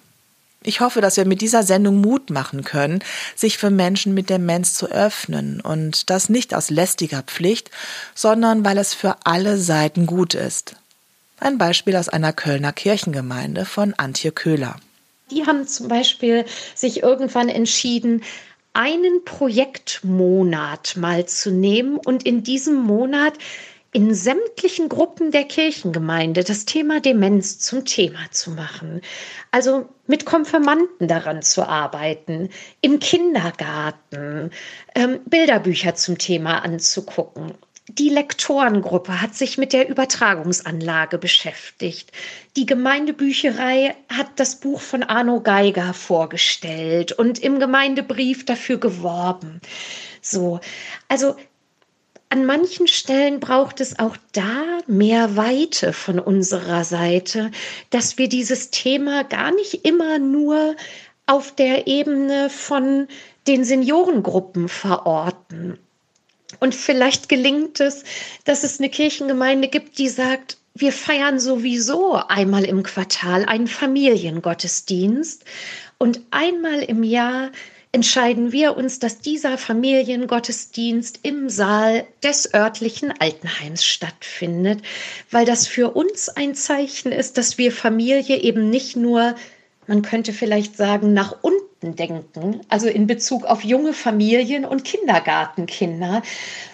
Ich 0.63 0.81
hoffe, 0.81 1.01
dass 1.01 1.17
wir 1.17 1.25
mit 1.25 1.41
dieser 1.41 1.63
Sendung 1.63 2.01
Mut 2.01 2.31
machen 2.31 2.65
können, 2.65 3.01
sich 3.37 3.59
für 3.59 3.71
Menschen 3.71 4.13
mit 4.13 4.29
Demenz 4.29 4.75
zu 4.75 4.91
öffnen 4.91 5.61
und 5.61 6.11
das 6.11 6.29
nicht 6.29 6.53
aus 6.55 6.69
lästiger 6.69 7.23
Pflicht, 7.23 7.71
sondern 8.15 8.65
weil 8.65 8.77
es 8.79 8.93
für 8.93 9.17
alle 9.25 9.57
Seiten 9.57 10.07
gut 10.07 10.35
ist. 10.35 10.75
Ein 11.39 11.59
Beispiel 11.59 11.95
aus 11.95 12.09
einer 12.09 12.33
Kölner 12.33 12.73
Kirchengemeinde 12.73 13.65
von 13.65 13.95
Antje 13.95 14.33
Köhler. 14.33 14.81
Die 15.31 15.47
haben 15.47 15.67
zum 15.67 15.89
Beispiel 15.89 16.45
sich 16.75 17.03
irgendwann 17.03 17.49
entschieden, 17.49 18.23
einen 18.73 19.25
Projektmonat 19.25 20.97
mal 20.97 21.27
zu 21.27 21.51
nehmen 21.51 21.97
und 21.97 22.25
in 22.25 22.43
diesem 22.43 22.77
Monat 22.77 23.35
in 23.93 24.15
sämtlichen 24.15 24.89
Gruppen 24.89 25.31
der 25.31 25.45
Kirchengemeinde 25.45 26.45
das 26.45 26.67
Thema 26.67 27.01
Demenz 27.01 27.59
zum 27.59 27.85
Thema 27.87 28.19
zu 28.31 28.51
machen. 28.51 29.01
Also 29.51 29.89
mit 30.07 30.27
Konfirmanden 30.27 31.09
daran 31.09 31.43
zu 31.43 31.67
arbeiten, 31.67 32.51
im 32.83 33.01
Kindergarten 33.01 34.51
ähm, 34.95 35.21
Bilderbücher 35.25 35.95
zum 35.95 36.19
Thema 36.19 36.59
anzugucken 36.59 37.55
die 37.89 38.11
Lektorengruppe 38.11 39.23
hat 39.23 39.35
sich 39.35 39.57
mit 39.57 39.73
der 39.73 39.89
Übertragungsanlage 39.89 41.19
beschäftigt. 41.19 42.13
Die 42.57 42.67
Gemeindebücherei 42.67 43.95
hat 44.11 44.29
das 44.37 44.57
Buch 44.57 44.81
von 44.81 45.03
Arno 45.03 45.41
Geiger 45.41 45.95
vorgestellt 45.95 47.13
und 47.13 47.39
im 47.39 47.59
Gemeindebrief 47.59 48.45
dafür 48.45 48.79
geworben. 48.79 49.61
So, 50.21 50.61
also 51.09 51.37
an 52.31 52.45
manchen 52.45 52.89
Stellen 52.89 53.41
braucht 53.41 53.81
es 53.81 53.99
auch 53.99 54.17
da 54.33 54.81
mehr 54.87 55.37
Weite 55.37 55.95
von 55.95 56.19
unserer 56.19 56.85
Seite, 56.85 57.51
dass 57.89 58.19
wir 58.19 58.29
dieses 58.29 58.71
Thema 58.71 59.25
gar 59.25 59.51
nicht 59.51 59.87
immer 59.87 60.19
nur 60.19 60.77
auf 61.25 61.55
der 61.55 61.87
Ebene 61.87 62.51
von 62.51 63.09
den 63.47 63.65
Seniorengruppen 63.65 64.69
verorten. 64.69 65.79
Und 66.61 66.75
vielleicht 66.75 67.29
gelingt 67.29 67.81
es, 67.81 68.05
dass 68.45 68.65
es 68.65 68.79
eine 68.79 68.89
Kirchengemeinde 68.89 69.69
gibt, 69.69 69.99
die 69.99 70.09
sagt, 70.09 70.57
wir 70.75 70.93
feiern 70.93 71.41
sowieso 71.41 72.15
einmal 72.15 72.65
im 72.65 72.83
Quartal 72.83 73.45
einen 73.45 73.67
Familiengottesdienst. 73.67 75.45
Und 75.99 76.21
einmal 76.31 76.81
im 76.81 77.03
Jahr 77.03 77.51
entscheiden 77.91 78.53
wir 78.53 78.77
uns, 78.77 78.99
dass 78.99 79.19
dieser 79.19 79.59
Familiengottesdienst 79.59 81.21
im 81.23 81.49
Saal 81.49 82.07
des 82.23 82.55
örtlichen 82.55 83.13
Altenheims 83.19 83.85
stattfindet, 83.85 84.83
weil 85.31 85.45
das 85.45 85.67
für 85.67 85.91
uns 85.91 86.29
ein 86.29 86.55
Zeichen 86.55 87.13
ist, 87.13 87.39
dass 87.39 87.59
wir 87.59 87.73
Familie 87.73 88.39
eben 88.39 88.71
nicht 88.71 88.97
nur 88.97 89.35
man 89.89 90.03
könnte 90.03 90.35
vielleicht 90.35 90.77
sagen, 90.77 91.15
nach 91.15 91.35
unten 91.41 91.68
denken, 91.83 92.61
also 92.69 92.89
in 92.89 93.07
Bezug 93.07 93.45
auf 93.45 93.63
junge 93.63 93.93
Familien 93.93 94.65
und 94.65 94.85
Kindergartenkinder, 94.85 96.23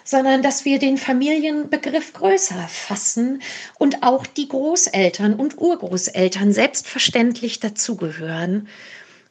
sondern 0.02 0.42
dass 0.42 0.64
wir 0.64 0.78
den 0.78 0.96
Familienbegriff 0.96 2.14
größer 2.14 2.66
fassen 2.68 3.42
und 3.78 4.02
auch 4.02 4.26
die 4.26 4.48
Großeltern 4.48 5.34
und 5.34 5.58
Urgroßeltern 5.58 6.52
selbstverständlich 6.52 7.60
dazugehören. 7.60 8.68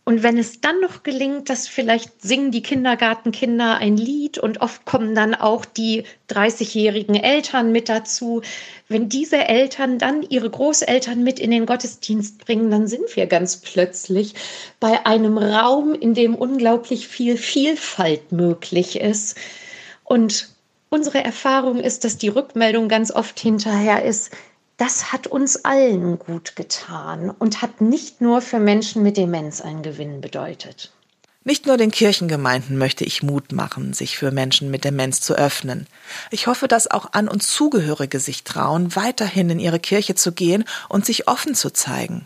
Und 0.05 0.21
wenn 0.21 0.37
es 0.37 0.59
dann 0.59 0.81
noch 0.81 1.03
gelingt, 1.03 1.49
dass 1.49 1.69
vielleicht 1.69 2.21
singen 2.21 2.51
die 2.51 2.61
Kindergartenkinder 2.61 3.77
ein 3.77 3.95
Lied 3.95 4.37
und 4.37 4.59
oft 4.59 4.83
kommen 4.83 5.15
dann 5.15 5.33
auch 5.33 5.63
die 5.63 6.03
30-jährigen 6.29 7.15
Eltern 7.15 7.71
mit 7.71 7.87
dazu. 7.87 8.41
Wenn 8.89 9.07
diese 9.07 9.47
Eltern 9.47 9.99
dann 9.99 10.21
ihre 10.23 10.49
Großeltern 10.49 11.23
mit 11.23 11.39
in 11.39 11.51
den 11.51 11.65
Gottesdienst 11.65 12.45
bringen, 12.45 12.69
dann 12.69 12.87
sind 12.87 13.15
wir 13.15 13.27
ganz 13.27 13.57
plötzlich 13.57 14.35
bei 14.81 15.05
einem 15.05 15.37
Raum, 15.37 15.93
in 15.93 16.13
dem 16.13 16.35
unglaublich 16.35 17.07
viel 17.07 17.37
Vielfalt 17.37 18.33
möglich 18.33 18.99
ist. 18.99 19.37
Und 20.03 20.49
unsere 20.89 21.23
Erfahrung 21.23 21.79
ist, 21.79 22.03
dass 22.03 22.17
die 22.17 22.27
Rückmeldung 22.27 22.89
ganz 22.89 23.09
oft 23.09 23.39
hinterher 23.39 24.03
ist, 24.03 24.31
das 24.77 25.11
hat 25.11 25.27
uns 25.27 25.63
allen 25.65 26.19
gut 26.19 26.55
getan 26.55 27.29
und 27.29 27.61
hat 27.61 27.81
nicht 27.81 28.21
nur 28.21 28.41
für 28.41 28.59
Menschen 28.59 29.03
mit 29.03 29.17
Demenz 29.17 29.61
einen 29.61 29.83
Gewinn 29.83 30.21
bedeutet. 30.21 30.91
Nicht 31.45 31.65
nur 31.65 31.75
den 31.75 31.91
Kirchengemeinden 31.91 32.77
möchte 32.77 33.03
ich 33.03 33.21
Mut 33.21 33.51
machen, 33.51 33.93
sich 33.93 34.17
für 34.17 34.31
Menschen 34.31 34.71
mit 34.71 34.85
Demenz 34.85 35.19
zu 35.19 35.35
öffnen. 35.35 35.87
Ich 36.31 36.47
hoffe, 36.47 36.69
dass 36.69 36.89
auch 36.89 37.11
an 37.11 37.27
uns 37.27 37.49
Zugehörige 37.49 38.19
sich 38.19 38.45
trauen, 38.45 38.95
weiterhin 38.95 39.49
in 39.49 39.59
ihre 39.59 39.79
Kirche 39.79 40.15
zu 40.15 40.31
gehen 40.31 40.63
und 40.87 41.05
sich 41.05 41.27
offen 41.27 41.53
zu 41.53 41.69
zeigen. 41.71 42.25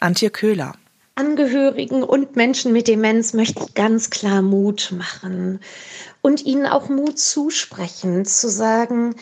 Antje 0.00 0.28
Köhler. 0.28 0.74
Angehörigen 1.14 2.02
und 2.02 2.36
Menschen 2.36 2.72
mit 2.72 2.88
Demenz 2.88 3.32
möchte 3.32 3.64
ich 3.64 3.74
ganz 3.74 4.10
klar 4.10 4.42
Mut 4.42 4.92
machen 4.96 5.60
und 6.20 6.44
ihnen 6.44 6.66
auch 6.66 6.88
Mut 6.88 7.18
zusprechen, 7.18 8.24
zu 8.26 8.50
sagen, 8.50 9.14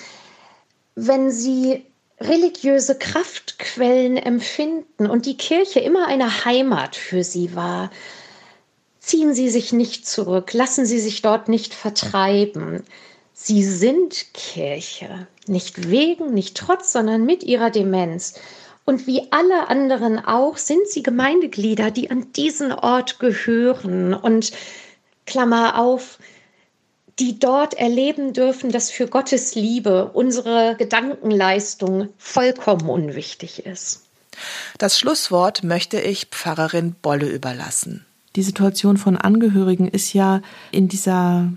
wenn 0.97 1.31
sie 1.31 1.85
religiöse 2.21 2.99
Kraftquellen 2.99 4.17
empfinden 4.17 5.07
und 5.07 5.27
die 5.27 5.37
Kirche 5.37 5.81
immer 5.81 6.07
eine 6.07 6.45
Heimat 6.45 6.97
für 6.97 7.25
sie 7.25 7.55
war, 7.55 7.91
ziehen 8.99 9.35
Sie 9.35 9.49
sich 9.49 9.73
nicht 9.73 10.07
zurück, 10.07 10.53
lassen 10.53 10.85
Sie 10.87 11.01
sich 11.01 11.23
dort 11.23 11.49
nicht 11.49 11.75
vertreiben. 11.75 12.85
Sie 13.33 13.65
sind 13.65 14.35
Kirche, 14.35 15.27
nicht 15.47 15.91
wegen, 15.91 16.35
nicht 16.35 16.57
trotz, 16.57 16.93
sondern 16.93 17.25
mit 17.25 17.43
ihrer 17.43 17.71
Demenz. 17.71 18.35
Und 18.85 19.07
wie 19.07 19.29
alle 19.31 19.69
anderen 19.69 20.19
auch 20.19 20.57
sind 20.57 20.89
sie 20.89 21.03
Gemeindeglieder, 21.03 21.91
die 21.91 22.11
an 22.11 22.33
diesen 22.33 22.73
Ort 22.73 23.19
gehören. 23.19 24.15
Und 24.15 24.53
Klammer 25.27 25.79
auf, 25.79 26.19
die 27.21 27.39
dort 27.39 27.75
erleben 27.75 28.33
dürfen, 28.33 28.73
dass 28.73 28.91
für 28.91 29.07
Gottes 29.07 29.55
Liebe 29.55 30.11
unsere 30.15 30.75
Gedankenleistung 30.77 32.09
vollkommen 32.17 32.89
unwichtig 32.89 33.67
ist. 33.67 34.07
Das 34.79 34.99
Schlusswort 34.99 35.63
möchte 35.63 36.01
ich 36.01 36.27
Pfarrerin 36.27 36.95
Bolle 37.03 37.29
überlassen. 37.29 38.07
Die 38.37 38.43
Situation 38.43 38.97
von 38.97 39.17
Angehörigen 39.17 39.89
ist 39.89 40.15
ja 40.15 40.41
in 40.71 40.89
dieser 40.89 41.53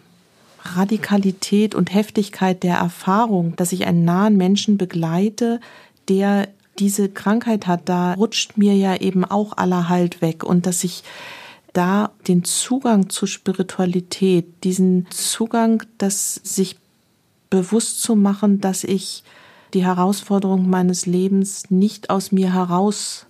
Radikalität 0.63 1.75
und 1.75 1.93
Heftigkeit 1.93 2.63
der 2.63 2.75
Erfahrung, 2.75 3.55
dass 3.55 3.71
ich 3.71 3.85
einen 3.85 4.05
nahen 4.05 4.37
Menschen 4.37 4.77
begleite, 4.77 5.59
der 6.09 6.47
diese 6.79 7.09
Krankheit 7.09 7.67
hat, 7.67 7.87
da 7.87 8.13
rutscht 8.13 8.57
mir 8.57 8.75
ja 8.75 8.95
eben 8.95 9.23
auch 9.23 9.57
aller 9.57 9.89
Halt 9.89 10.21
weg 10.21 10.43
und 10.43 10.65
dass 10.65 10.83
ich 10.83 11.03
da 11.73 12.11
den 12.27 12.43
Zugang 12.43 13.09
zur 13.09 13.27
Spiritualität, 13.27 14.63
diesen 14.63 15.07
Zugang, 15.09 15.83
das 15.97 16.35
sich 16.35 16.77
bewusst 17.49 18.01
zu 18.01 18.15
machen, 18.15 18.61
dass 18.61 18.83
ich 18.83 19.23
die 19.73 19.83
Herausforderung 19.83 20.69
meines 20.69 21.05
Lebens 21.05 21.69
nicht 21.71 22.09
aus 22.09 22.31
mir 22.31 22.53
heraus 22.53 23.25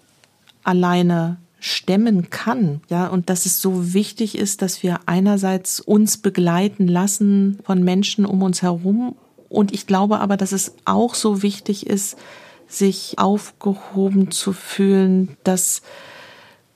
alleine 0.63 1.37
stemmen 1.59 2.29
kann, 2.29 2.81
ja, 2.89 3.07
und 3.07 3.29
dass 3.29 3.45
es 3.45 3.61
so 3.61 3.93
wichtig 3.93 4.37
ist, 4.37 4.61
dass 4.61 4.83
wir 4.83 4.99
einerseits 5.05 5.79
uns 5.79 6.17
begleiten 6.17 6.89
lassen 6.89 7.59
von 7.63 7.81
Menschen 7.83 8.25
um 8.25 8.41
uns 8.41 8.61
herum. 8.61 9.15
Und 9.47 9.73
ich 9.73 9.87
glaube 9.87 10.19
aber, 10.19 10.35
dass 10.35 10.51
es 10.51 10.73
auch 10.83 11.15
so 11.15 11.41
wichtig 11.41 11.87
ist, 11.87 12.17
sich 12.67 13.17
aufgehoben 13.17 14.29
zu 14.31 14.51
fühlen, 14.51 15.37
dass 15.45 15.83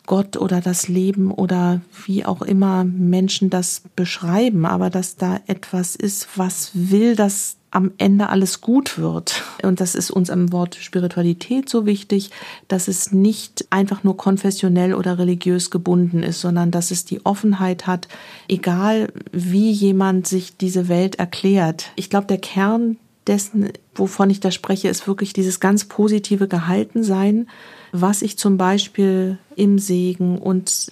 Gott 0.08 0.38
oder 0.38 0.62
das 0.62 0.88
Leben 0.88 1.30
oder 1.30 1.82
wie 2.05 2.26
auch 2.26 2.41
immer 2.41 2.84
Menschen 2.84 3.51
das 3.51 3.84
beschreiben, 3.95 4.66
aber 4.66 4.89
dass 4.89 5.18
da 5.18 5.39
etwas 5.45 5.95
ist, 5.95 6.30
was 6.36 6.72
will, 6.74 7.16
dass 7.16 7.58
am 7.70 7.91
Ende 7.97 8.30
alles 8.30 8.62
gut 8.62 8.97
wird. 8.97 9.43
Und 9.62 9.82
das 9.82 9.93
ist 9.93 10.10
uns 10.10 10.30
am 10.30 10.51
Wort 10.51 10.76
Spiritualität 10.76 11.70
so 11.70 11.86
wichtig, 11.86 12.32
dass 12.68 12.88
es 12.88 13.12
nicht 13.12 13.68
einfach 13.70 14.03
nur 14.03 14.18
konfessionell 14.18 14.93
oder 14.93 15.20
religiös 15.20 15.70
gebunden 15.70 16.24
ist, 16.24 16.41
sondern 16.41 16.72
dass 16.72 16.91
es 16.91 17.05
die 17.05 17.26
Offenheit 17.26 17.86
hat, 17.86 18.08
egal 18.47 19.12
wie 19.32 19.70
jemand 19.72 20.28
sich 20.28 20.58
diese 20.58 20.88
Welt 20.88 21.16
erklärt. 21.16 21.91
Ich 21.97 22.10
glaube, 22.10 22.28
der 22.28 22.39
Kern 22.39 22.97
dessen, 23.28 23.69
wovon 23.95 24.30
ich 24.30 24.39
da 24.39 24.51
spreche, 24.51 24.89
ist 24.89 25.07
wirklich 25.07 25.34
dieses 25.34 25.59
ganz 25.59 25.86
positive 25.86 26.47
Gehaltensein, 26.47 27.47
was 27.91 28.21
ich 28.21 28.38
zum 28.38 28.57
Beispiel 28.57 29.38
im 29.55 29.80
Segen 29.80 30.38
und 30.38 30.88